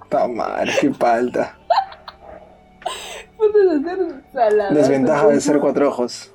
Ta 0.08 0.26
madre, 0.28 0.72
qué 0.80 0.92
falta. 0.94 1.58
Puedes 3.36 3.80
hacer 3.84 4.24
Salada, 4.32 4.70
Desventaja 4.70 5.26
de 5.28 5.40
ser 5.40 5.58
cuatro 5.58 5.88
ojos. 5.88 6.32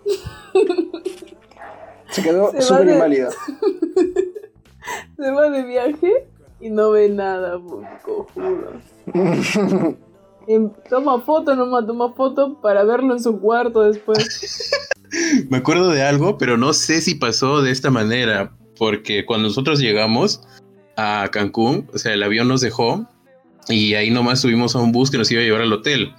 Se 2.09 2.21
quedó 2.21 2.51
súper 2.61 2.85
de- 2.85 2.93
inválida. 2.93 3.29
Se 5.17 5.31
va 5.31 5.49
de 5.49 5.63
viaje 5.63 6.27
y 6.59 6.69
no 6.69 6.91
ve 6.91 7.09
nada, 7.09 7.59
pues, 7.59 7.87
cojudo. 8.03 8.73
Em, 10.47 10.69
Toma 10.89 11.21
foto 11.21 11.55
nomás, 11.55 11.85
toma 11.85 12.13
foto 12.13 12.59
para 12.61 12.83
verlo 12.83 13.13
en 13.13 13.21
su 13.21 13.39
cuarto 13.39 13.81
después. 13.81 14.71
Me 15.49 15.57
acuerdo 15.57 15.89
de 15.89 16.03
algo, 16.03 16.37
pero 16.37 16.57
no 16.57 16.73
sé 16.73 17.01
si 17.01 17.15
pasó 17.15 17.61
de 17.61 17.71
esta 17.71 17.91
manera, 17.91 18.55
porque 18.77 19.25
cuando 19.25 19.49
nosotros 19.49 19.79
llegamos 19.79 20.41
a 20.97 21.29
Cancún, 21.31 21.89
o 21.93 21.97
sea, 21.97 22.13
el 22.13 22.23
avión 22.23 22.47
nos 22.47 22.61
dejó 22.61 23.07
y 23.67 23.93
ahí 23.93 24.09
nomás 24.09 24.41
subimos 24.41 24.75
a 24.75 24.79
un 24.79 24.91
bus 24.91 25.11
que 25.11 25.17
nos 25.17 25.31
iba 25.31 25.41
a 25.41 25.43
llevar 25.43 25.61
al 25.61 25.73
hotel. 25.73 26.13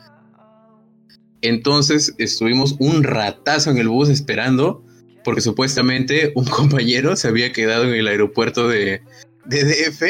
Entonces 1.41 2.15
estuvimos 2.19 2.77
un 2.79 3.03
ratazo 3.03 3.71
en 3.71 3.79
el 3.79 3.89
bus 3.89 4.09
esperando, 4.09 4.85
porque 5.25 5.41
supuestamente 5.41 6.33
un 6.37 6.45
compañero 6.47 7.17
se 7.17 7.29
había 7.29 7.53
quedado 7.53 7.85
en 7.85 7.95
el 7.95 8.07
aeropuerto 8.07 8.69
de, 8.69 9.03
de 9.47 9.65
DF 9.65 10.03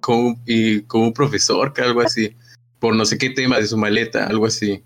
con, 0.00 0.36
y, 0.46 0.82
con 0.82 1.02
un 1.02 1.12
profesor, 1.12 1.72
que 1.72 1.82
algo 1.82 2.00
así, 2.00 2.34
por 2.82 2.96
no 2.96 3.04
sé 3.04 3.16
qué 3.16 3.30
tema 3.30 3.58
de 3.58 3.66
su 3.68 3.78
maleta, 3.78 4.26
algo 4.26 4.44
así. 4.44 4.82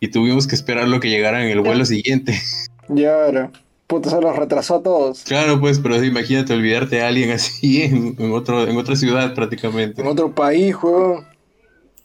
Y 0.00 0.08
tuvimos 0.08 0.48
que 0.48 0.56
esperar 0.56 0.88
lo 0.88 0.98
que 0.98 1.08
llegara 1.08 1.44
en 1.44 1.50
el 1.52 1.60
vuelo 1.60 1.86
siguiente. 1.86 2.34
Ya 2.88 3.28
era. 3.28 3.52
Puta, 3.86 4.10
se 4.10 4.20
los 4.20 4.34
retrasó 4.34 4.74
a 4.76 4.82
todos. 4.82 5.22
Claro, 5.22 5.60
pues, 5.60 5.78
pero 5.78 6.02
imagínate 6.04 6.52
olvidarte 6.52 6.96
de 6.96 7.02
alguien 7.02 7.30
así 7.30 7.82
en, 7.84 8.16
en 8.18 8.32
otro, 8.32 8.66
en 8.66 8.76
otra 8.76 8.96
ciudad 8.96 9.32
prácticamente. 9.32 10.02
En 10.02 10.08
otro 10.08 10.34
país, 10.34 10.74
juego. 10.74 11.24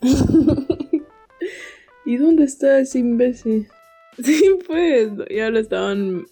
¿Y 2.06 2.16
dónde 2.18 2.44
está 2.44 2.78
ese 2.78 3.00
imbécil? 3.00 3.68
Sí, 4.22 4.48
pues, 4.66 5.10
ya 5.28 5.50
lo 5.50 5.58
estaban. 5.58 6.24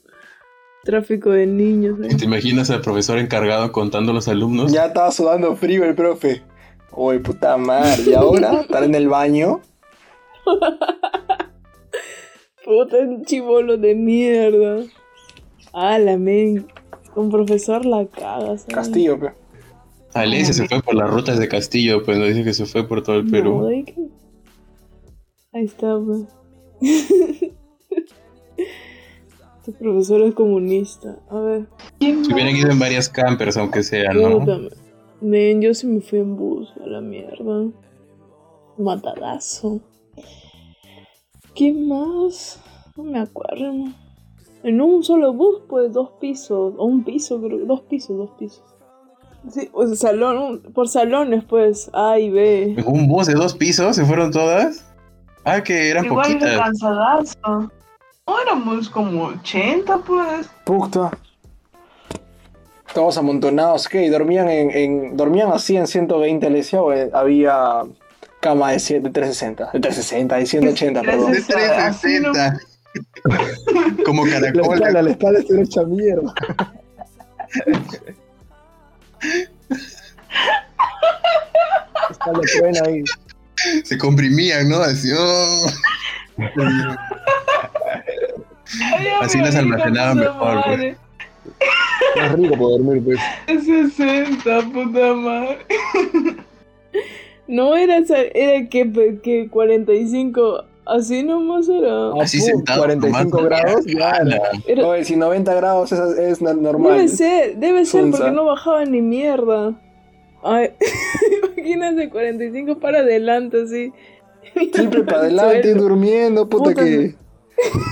Tráfico 0.85 1.31
de 1.31 1.47
niños. 1.47 1.99
¿eh? 2.01 2.09
¿Y 2.13 2.17
te 2.17 2.25
imaginas 2.27 2.71
al 2.71 2.81
profesor 2.81 3.19
encargado 3.19 3.73
contando 3.73 4.13
a 4.13 4.15
los 4.15 4.29
alumnos? 4.29 4.73
Ya 4.73 4.87
estaba 4.87 5.11
sudando 5.11 5.55
frío 5.57 5.85
el 5.85 5.95
profe. 5.95 6.43
Uy, 6.97 7.19
puta 7.19 7.57
madre. 7.57 8.03
¿Y 8.07 8.15
ahora? 8.15 8.61
¿Estar 8.61 8.85
en 8.85 8.95
el 8.95 9.09
baño? 9.09 9.61
Puta, 12.65 12.99
un 12.99 13.25
chivolo 13.25 13.77
de 13.77 13.95
mierda. 13.95 14.85
Ah, 15.73 15.99
la 15.99 16.17
men. 16.17 16.67
Con 17.13 17.31
profesor 17.31 17.85
la 17.85 18.07
cagas. 18.07 18.63
¿sabes? 18.63 18.75
Castillo, 18.75 19.19
pe. 19.19 19.33
Alesia 20.15 20.55
se 20.55 20.69
fue 20.69 20.81
por 20.81 20.95
las 20.95 21.11
rutas 21.11 21.39
de 21.41 21.49
Castillo, 21.49 22.05
pues 22.05 22.19
no 22.19 22.25
dice 22.25 22.45
que 22.45 22.55
se 22.55 22.67
fue 22.67 22.87
por 22.87 23.03
todo 23.03 23.17
el 23.17 23.29
Perú. 23.29 23.67
Ahí 23.67 25.65
está, 25.65 25.99
pues. 25.99 26.23
este 29.59 29.73
profesor 29.73 30.23
es 30.23 30.35
comunista. 30.35 31.19
A 31.29 31.41
ver. 31.41 31.67
Se 32.01 32.33
hubieran 32.33 32.55
ido 32.55 32.71
en 32.71 32.79
varias 32.79 33.09
campers, 33.09 33.57
aunque 33.57 33.83
sea, 33.83 34.13
¿no? 34.13 34.39
Men, 35.25 35.61
yo 35.63 35.75
sí 35.75 35.87
me 35.87 36.01
fui 36.01 36.19
en 36.21 36.37
bus 36.37 36.73
a 36.83 36.87
la 36.87 37.01
mierda. 37.01 37.67
Matadazo. 38.79 39.81
¿Qué 41.55 41.73
más? 41.73 42.61
No 42.97 43.05
me 43.05 43.21
acuerdo. 43.21 43.73
En 44.63 44.81
un 44.81 45.03
solo 45.05 45.33
bus, 45.33 45.63
pues 45.69 45.93
dos 45.93 46.11
pisos. 46.21 46.75
O 46.77 46.85
un 46.85 47.05
piso, 47.05 47.41
creo 47.41 47.59
que 47.59 47.65
dos 47.67 47.83
pisos, 47.83 48.17
dos 48.17 48.31
pisos. 48.39 48.63
Sí, 49.51 49.69
o 49.75 49.87
sea, 49.87 49.97
salón, 49.97 50.39
un- 50.39 50.73
por 50.73 50.89
salones, 50.89 51.45
pues, 51.45 51.91
A 51.93 52.19
y 52.19 52.31
B. 52.31 52.77
Un 52.87 53.07
bus 53.09 53.27
de 53.27 53.35
dos 53.35 53.55
pisos 53.55 53.95
se 53.97 54.05
fueron 54.05 54.31
todas. 54.31 54.91
Ah, 55.45 55.63
que 55.63 55.91
eran 55.91 56.07
Igual 56.07 56.27
poquitas. 56.33 56.59
cansadazo. 56.59 57.71
No 58.27 58.41
éramos 58.41 58.89
como 58.89 59.25
80, 59.27 59.99
pues. 59.99 60.49
Puta. 60.65 61.11
Todos 62.95 63.19
amontonados, 63.19 63.89
¿qué? 63.89 64.05
¿Y 64.05 64.09
dormían 64.09 64.49
en, 64.49 64.71
en- 64.71 65.17
dormían 65.17 65.51
así 65.53 65.77
en 65.77 65.87
120 65.89 66.47
Alesia 66.47 66.81
o 66.81 66.93
eh, 66.93 67.11
había 67.13 67.83
cama 68.41 68.71
de, 68.71 68.77
de 69.01 69.11
360? 69.11 69.71
De 69.73 69.81
360, 69.81 70.37
de 70.37 70.47
180, 70.47 71.01
perdón. 71.03 71.33
De 71.33 71.41
360. 71.43 72.61
Como 74.05 74.25
La 74.27 74.41
caracol. 74.41 74.75
espalda, 74.75 75.03
la 75.03 75.11
espalda 75.11 75.41
está 75.41 75.61
hecha 75.61 75.83
mierda. 75.83 76.33
Espalda 82.11 82.83
ahí. 82.87 83.03
Se 83.85 83.97
comprimían, 83.99 84.69
¿no? 84.69 84.79
Así, 84.79 85.11
oh. 85.17 85.67
Así 89.23 89.39
las 89.39 89.55
almacenaban 89.55 90.19
mejor, 90.19 90.65
pues. 90.65 90.97
Más 92.17 92.33
rico 92.33 92.51
para 92.55 92.69
dormir, 92.69 93.03
pues. 93.05 93.19
60, 93.47 94.61
puta 94.73 95.15
madre. 95.15 95.59
No 97.47 97.77
era, 97.77 97.99
era 98.35 98.69
que, 98.69 99.19
que 99.23 99.49
45, 99.51 100.65
así 100.87 101.23
nomás 101.23 101.69
era. 101.69 102.13
Así 102.21 102.39
pum, 102.39 102.47
sentado. 102.47 102.83
45 102.85 103.37
nomás. 103.43 103.45
grados, 103.63 103.87
ya. 103.87 104.11
Ala. 104.13 104.41
Era- 104.67 104.87
Oye, 104.87 105.05
si 105.05 105.17
90 105.17 105.55
grados 105.55 105.93
es, 105.93 106.01
es 106.19 106.43
no- 106.43 106.55
normal. 106.55 106.97
Debe 106.97 107.09
ser, 107.09 107.57
debe 107.57 107.85
ser 107.85 108.11
porque 108.11 108.31
no 108.31 108.47
bajaba 108.47 108.85
ni 108.87 109.03
mierda. 109.03 109.75
Ay, 110.43 110.71
imagínate 111.57 112.09
45 112.11 112.79
para 112.79 113.01
adelante 113.01 113.63
así. 113.63 113.93
Siempre 114.73 115.03
para 115.03 115.19
adelante, 115.23 115.75
durmiendo, 115.75 116.49
puta, 116.49 116.71
Puta, 116.71 116.85
que. 116.85 117.15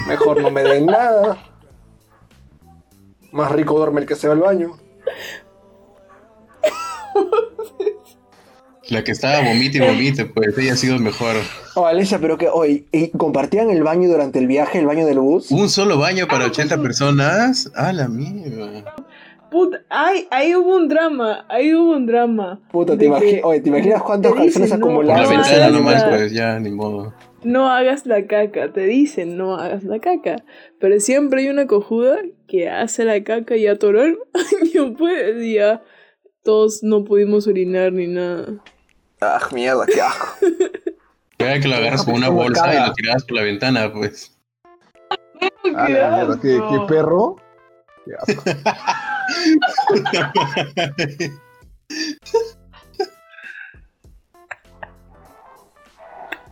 Mejor 0.09 0.41
no 0.41 0.51
me 0.51 0.63
den 0.63 0.87
nada. 0.87 1.39
Más 3.33 3.51
rico 3.51 3.79
duerme 3.79 4.03
el 4.03 4.07
que 4.07 4.15
se 4.15 4.29
va 4.29 4.35
al 4.35 4.41
baño. 4.41 4.79
La 8.93 9.03
que 9.05 9.13
estaba 9.13 9.41
vomite 9.49 9.79
y 9.79 9.81
vomite, 9.81 10.27
pues 10.27 10.57
ella 10.59 10.75
ha 10.75 10.77
sido 10.77 10.99
mejor. 10.99 11.37
Oh, 11.77 11.87
Alesia, 11.87 12.19
pero 12.19 12.37
que 12.37 12.49
hoy. 12.49 12.87
¿y 12.93 13.09
¿Compartían 13.09 13.71
el 13.71 13.83
baño 13.83 14.07
durante 14.07 14.39
el 14.39 14.47
viaje, 14.47 14.79
el 14.81 14.85
baño 14.87 15.07
del 15.07 15.19
bus? 15.19 15.51
Un 15.51 15.71
solo 15.71 15.97
baño 15.99 16.27
para 16.29 16.45
80 16.45 16.83
personas. 16.83 17.73
Ah, 17.75 17.95
la 17.95 18.09
mierda. 18.09 18.95
Puta, 19.51 19.79
ay, 19.89 20.29
ahí 20.31 20.55
hubo 20.55 20.77
un 20.77 20.89
drama, 20.89 21.47
ahí 21.49 21.73
hubo 21.75 21.93
un 21.97 22.05
drama. 22.05 22.61
Puta, 22.71 22.99
¿te, 22.99 23.09
imagi- 23.09 23.21
que 23.37 23.41
oye, 23.43 23.61
¿te 23.61 23.71
imaginas 23.71 24.03
cuántos 24.03 24.35
calzones 24.35 24.69
la 24.69 24.77
acumulados 24.77 25.31
no 25.31 25.41
ese 25.41 25.53
ventana 25.55 25.79
nomás, 25.79 26.05
pues 26.05 26.33
ya, 26.33 26.59
ni 26.61 26.71
modo. 26.71 27.15
No 27.45 27.71
hagas 27.71 28.05
la 28.05 28.27
caca, 28.27 28.73
te 28.75 28.83
dicen 28.85 29.39
no 29.39 29.57
hagas 29.57 29.85
la 29.85 30.01
caca. 30.01 30.37
Pero 30.81 31.01
siempre 31.01 31.41
hay 31.41 31.49
una 31.49 31.67
cojuda 31.67 32.19
que 32.47 32.69
hace 32.69 33.05
la 33.07 33.25
caca 33.25 33.57
y 33.57 33.67
atoró 33.67 34.03
el 34.03 34.19
baño, 34.35 34.95
pues, 34.99 35.43
y 35.43 35.55
ya 35.55 35.83
todos 36.45 36.83
no 36.83 37.05
pudimos 37.05 37.47
orinar 37.47 37.93
ni 37.95 38.07
nada. 38.07 38.63
Ah, 39.23 39.49
mierda, 39.53 39.87
qué 39.87 40.01
asco. 40.01 40.27
Era 41.39 41.61
que 41.61 41.69
lo 41.69 41.77
agarras 41.77 42.05
con 42.05 42.15
una 42.15 42.27
¿Cómo 42.29 42.43
bolsa 42.43 42.75
y 42.75 42.87
lo 42.89 42.93
tirabas 42.95 43.25
por 43.25 43.37
la 43.37 43.43
ventana, 43.43 43.93
pues. 43.93 44.37
Ah, 45.75 45.87
Qué 45.87 45.93
la 45.95 46.11
mierda, 46.11 46.39
¿qué, 46.41 46.61
qué 46.71 46.79
perro? 46.89 47.37
Qué 48.05 48.13
asco. 48.19 48.43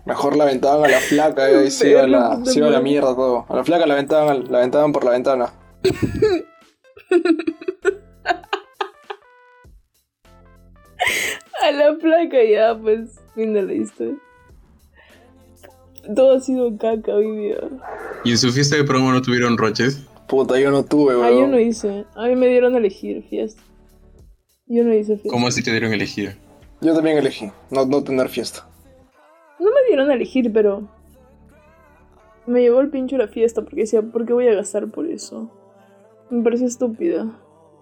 Mejor 0.07 0.37
la 0.37 0.45
aventaban 0.45 0.85
a 0.85 0.89
la 0.89 0.99
flaca 1.01 1.51
y 1.51 1.55
ahí 1.55 1.71
se 1.71 1.91
iba, 1.91 2.07
la, 2.07 2.41
se 2.45 2.59
iba 2.59 2.69
a 2.69 2.71
la 2.71 2.81
mierda 2.81 3.15
todo. 3.15 3.47
A 3.49 3.57
la 3.57 3.65
flaca 3.65 3.87
la 3.87 3.95
aventaban, 3.95 4.29
al- 4.29 4.51
la 4.51 4.59
aventaban 4.59 4.93
por 4.93 5.05
la 5.05 5.11
ventana. 5.13 5.53
A 11.71 11.73
la 11.93 11.97
placa 11.99 12.39
ya, 12.45 12.79
pues, 12.81 13.19
fin 13.35 13.53
de 13.55 13.63
la 13.63 13.73
historia. 13.75 14.17
Todo 16.15 16.37
ha 16.37 16.41
sido 16.41 16.77
caca 16.79 17.15
hoy 17.15 17.31
día. 17.37 17.57
¿Y 18.25 18.31
en 18.33 18.39
su 18.39 18.51
fiesta 18.53 18.77
de 18.77 18.85
promo 18.85 19.13
no 19.13 19.21
tuvieron 19.23 19.57
roches? 19.59 20.03
Puta, 20.29 20.59
yo 20.59 20.71
no 20.71 20.85
tuve, 20.85 21.15
Ah, 21.15 21.31
yo 21.31 21.39
weón. 21.39 21.51
no 21.51 21.61
hice. 21.61 22.05
A 22.15 22.27
mí 22.27 22.37
me 22.37 22.49
dieron 22.49 22.75
a 22.75 22.79
elegir 22.79 23.23
fiesta. 23.29 23.63
Yo 24.67 24.85
no 24.85 24.95
hice 24.95 25.15
fiesta. 25.15 25.31
¿Cómo 25.31 25.49
así 25.49 25.63
te 25.63 25.71
dieron 25.73 25.91
a 25.93 25.95
elegir? 25.95 26.37
Yo 26.81 26.95
también 26.95 27.19
elegí 27.19 27.51
no, 27.71 27.85
no 27.85 28.03
tener 28.03 28.29
fiesta. 28.29 28.67
No 29.59 29.67
me 29.67 29.87
dieron 29.89 30.11
a 30.11 30.15
elegir, 30.15 30.51
pero. 30.53 30.89
Me 32.47 32.63
llevó 32.63 32.81
el 32.81 32.89
pincho 32.89 33.17
a 33.17 33.19
la 33.19 33.29
fiesta 33.29 33.63
porque 33.63 33.83
decía, 33.83 34.01
¿por 34.03 34.25
qué 34.25 34.33
voy 34.33 34.49
a 34.49 34.55
gastar 34.55 34.89
por 34.91 35.07
eso? 35.07 35.51
Me 36.31 36.43
pareció 36.43 36.67
estúpida. 36.67 37.27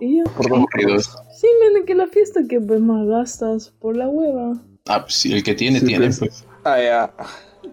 Y 0.00 0.20
dos 0.20 0.30
Aburridos. 0.50 1.16
Sí, 1.36 1.46
men, 1.74 1.84
que 1.84 1.94
la 1.94 2.06
fiesta 2.06 2.40
que 2.48 2.60
pues 2.60 2.80
más 2.80 3.06
gastas 3.06 3.70
por 3.80 3.96
la 3.96 4.08
hueva. 4.08 4.60
Ah, 4.86 5.02
pues 5.02 5.14
sí, 5.14 5.32
el 5.32 5.42
que 5.42 5.54
tiene, 5.54 5.80
Sí, 5.80 5.86
tiene, 5.86 6.06
pues. 6.06 6.18
pues. 6.18 6.46
Ah, 6.64 6.80
ya. 6.80 7.12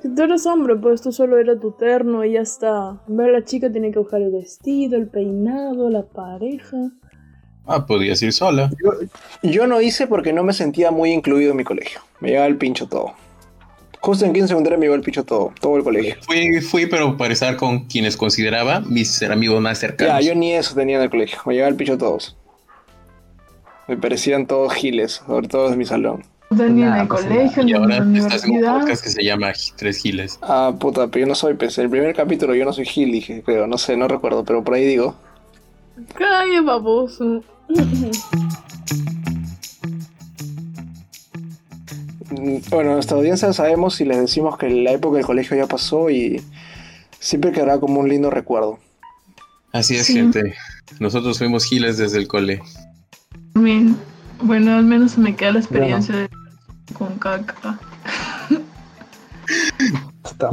Si 0.01 0.13
tú 0.13 0.21
eres 0.23 0.45
hombre, 0.45 0.75
pues 0.75 1.01
tú 1.01 1.11
solo 1.11 1.37
era 1.37 1.59
tu 1.59 1.71
terno 1.71 2.25
y 2.25 2.33
ya 2.33 2.41
está. 2.41 3.01
Ver 3.07 3.29
a 3.29 3.39
la 3.39 3.45
chica 3.45 3.71
tiene 3.71 3.91
que 3.91 3.99
buscar 3.99 4.21
el 4.21 4.31
vestido, 4.31 4.97
el 4.97 5.07
peinado, 5.07 5.89
la 5.89 6.03
pareja. 6.03 6.77
Ah, 7.65 7.85
podías 7.85 8.21
ir 8.21 8.31
sola. 8.33 8.69
Yo 9.41 9.65
no 9.65 9.81
hice 9.81 10.05
porque 10.07 10.33
no 10.33 10.43
me 10.43 10.53
sentía 10.53 10.91
muy 10.91 11.11
incluido 11.11 11.51
en 11.51 11.57
mi 11.57 11.63
colegio. 11.63 11.99
Me 12.19 12.29
llevaba 12.29 12.47
el 12.47 12.57
pincho 12.57 12.87
todo. 12.87 13.13
Justo 14.05 14.23
en 14.25 14.33
quinto 14.33 14.47
secundaria 14.47 14.77
me 14.77 14.85
iba 14.85 14.93
el 14.95 15.01
picho 15.01 15.23
todo, 15.23 15.51
todo 15.59 15.77
el 15.77 15.83
colegio. 15.83 16.15
Fui, 16.21 16.61
fui, 16.61 16.85
pero 16.85 17.17
para 17.17 17.33
estar 17.33 17.55
con 17.57 17.85
quienes 17.85 18.15
consideraba 18.15 18.81
mis 18.81 19.23
amigos 19.23 19.59
más 19.61 19.81
Ya, 19.81 19.87
cercanos. 19.87 20.25
yo 20.25 20.35
ni 20.35 20.53
eso 20.53 20.75
tenía 20.75 20.97
en 20.97 21.01
el 21.03 21.09
colegio. 21.09 21.39
Me 21.45 21.53
llevaba 21.55 21.69
el 21.69 21.75
picho 21.75 21.97
todos. 21.97 22.37
Me 23.87 23.97
parecían 23.97 24.45
todos 24.45 24.73
giles, 24.73 25.23
sobre 25.25 25.47
todo 25.47 25.71
en 25.71 25.77
mi 25.79 25.85
salón. 25.85 26.23
No 26.51 26.57
tenía 26.57 26.85
en 26.85 26.91
Nah, 26.91 27.01
el 27.01 27.07
pues, 27.07 27.21
colegio, 27.23 27.61
y 27.63 27.65
ni 27.65 27.71
en 27.71 27.77
ahora 27.77 27.87
la 27.87 28.17
estás 28.19 28.43
en 28.43 28.49
un 28.51 28.55
universidad. 28.57 28.79
podcast 28.79 29.03
que 29.03 29.09
se 29.09 29.23
llama 29.23 29.51
Tres 29.75 29.97
Giles. 29.97 30.37
Ah, 30.43 30.73
puta, 30.79 31.07
pero 31.07 31.21
yo 31.25 31.27
no 31.29 31.33
soy, 31.35 31.55
pues, 31.55 31.75
el 31.79 31.89
primer 31.89 32.13
capítulo 32.15 32.53
yo 32.53 32.63
no 32.65 32.73
soy 32.73 32.85
gil, 32.85 33.11
dije, 33.11 33.41
creo, 33.43 33.65
no 33.65 33.79
sé, 33.79 33.97
no 33.97 34.07
recuerdo, 34.07 34.43
pero 34.45 34.63
por 34.63 34.75
ahí 34.75 34.85
digo. 34.85 35.15
Calla, 36.15 36.61
baboso. 36.61 37.43
Bueno, 42.69 42.93
nuestra 42.93 43.17
audiencia 43.17 43.51
sabemos 43.53 43.95
si 43.95 44.05
les 44.05 44.17
decimos 44.17 44.57
que 44.57 44.69
la 44.69 44.91
época 44.91 45.17
del 45.17 45.25
colegio 45.25 45.57
ya 45.57 45.67
pasó 45.67 46.09
y 46.09 46.41
siempre 47.19 47.51
quedará 47.51 47.79
como 47.79 47.99
un 47.99 48.09
lindo 48.09 48.29
recuerdo. 48.29 48.79
Así 49.71 49.95
es, 49.95 50.05
Sí. 50.05 50.13
gente. 50.13 50.55
Nosotros 50.99 51.37
fuimos 51.37 51.65
giles 51.65 51.97
desde 51.97 52.17
el 52.17 52.27
cole. 52.27 52.61
También, 53.53 53.97
bueno, 54.41 54.75
al 54.75 54.85
menos 54.85 55.17
me 55.17 55.35
queda 55.35 55.53
la 55.53 55.59
experiencia 55.59 56.15
de 56.15 56.29
con 56.93 57.17
caca. 57.17 57.79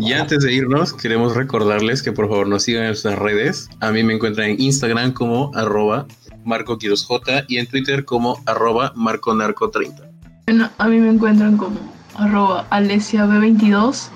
Y 0.00 0.12
antes 0.12 0.42
de 0.42 0.52
irnos, 0.52 0.92
queremos 0.92 1.34
recordarles 1.34 2.02
que 2.02 2.12
por 2.12 2.28
favor 2.28 2.46
nos 2.46 2.64
sigan 2.64 2.82
en 2.82 2.88
nuestras 2.88 3.18
redes. 3.18 3.68
A 3.80 3.90
mí 3.90 4.02
me 4.02 4.14
encuentran 4.14 4.50
en 4.50 4.60
Instagram 4.60 5.12
como 5.12 5.50
arroba 5.54 6.06
marcoquirosj 6.44 7.10
y 7.48 7.58
en 7.58 7.66
Twitter 7.66 8.04
como 8.04 8.42
arroba 8.46 8.92
marconarco30. 8.94 10.11
Bueno, 10.46 10.70
a 10.78 10.88
mí 10.88 10.98
me 10.98 11.08
encuentran 11.10 11.56
como 11.56 11.76
arroba 12.16 12.66
alesiab22 12.70 14.08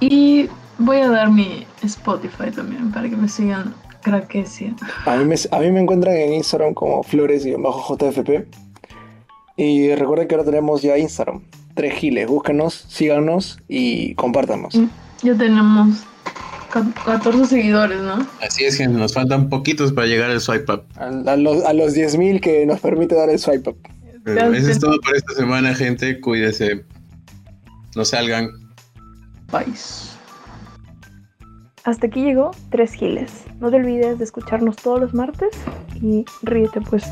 y 0.00 0.48
voy 0.78 0.98
a 0.98 1.08
dar 1.10 1.30
mi 1.30 1.66
Spotify 1.82 2.50
también 2.54 2.90
para 2.92 3.08
que 3.08 3.16
me 3.16 3.28
sigan 3.28 3.74
craquesia. 4.02 4.74
A 5.06 5.16
mí 5.16 5.24
me, 5.24 5.34
a 5.50 5.58
mí 5.60 5.70
me 5.70 5.80
encuentran 5.80 6.16
en 6.16 6.32
Instagram 6.34 6.74
como 6.74 7.02
flores-jfp. 7.02 8.46
Y 9.56 9.94
recuerden 9.94 10.26
que 10.26 10.34
ahora 10.34 10.46
tenemos 10.46 10.80
ya 10.80 10.96
Instagram. 10.96 11.42
Tres 11.74 11.94
giles, 11.94 12.26
búsquenos, 12.26 12.72
síganos 12.88 13.58
y 13.68 14.14
compártanos. 14.14 14.74
Ya 15.22 15.34
tenemos 15.36 15.98
ca- 16.70 16.86
14 17.04 17.44
seguidores, 17.44 18.00
¿no? 18.00 18.26
Así 18.42 18.64
es, 18.64 18.76
gente. 18.78 18.98
Nos 18.98 19.12
faltan 19.12 19.50
poquitos 19.50 19.92
para 19.92 20.06
llegar 20.06 20.30
al 20.30 20.40
swipe 20.40 20.72
up. 20.72 20.84
A, 20.96 21.08
a 21.32 21.36
los, 21.36 21.62
a 21.64 21.74
los 21.74 21.94
10.000 21.94 22.40
que 22.40 22.64
nos 22.64 22.80
permite 22.80 23.14
dar 23.14 23.28
el 23.28 23.38
swipe 23.38 23.70
up. 23.70 23.76
Pero 24.34 24.52
eso 24.52 24.70
es 24.70 24.78
todo 24.78 25.00
por 25.00 25.16
esta 25.16 25.34
semana, 25.34 25.74
gente. 25.74 26.20
Cuídense. 26.20 26.84
No 27.96 28.04
salgan. 28.04 28.50
País. 29.50 30.16
Hasta 31.84 32.06
aquí 32.06 32.22
llegó 32.22 32.50
Tres 32.70 32.92
Giles. 32.92 33.44
No 33.58 33.70
te 33.70 33.76
olvides 33.76 34.18
de 34.18 34.24
escucharnos 34.24 34.76
todos 34.76 35.00
los 35.00 35.14
martes 35.14 35.50
y 36.00 36.24
ríete 36.42 36.80
pues. 36.80 37.04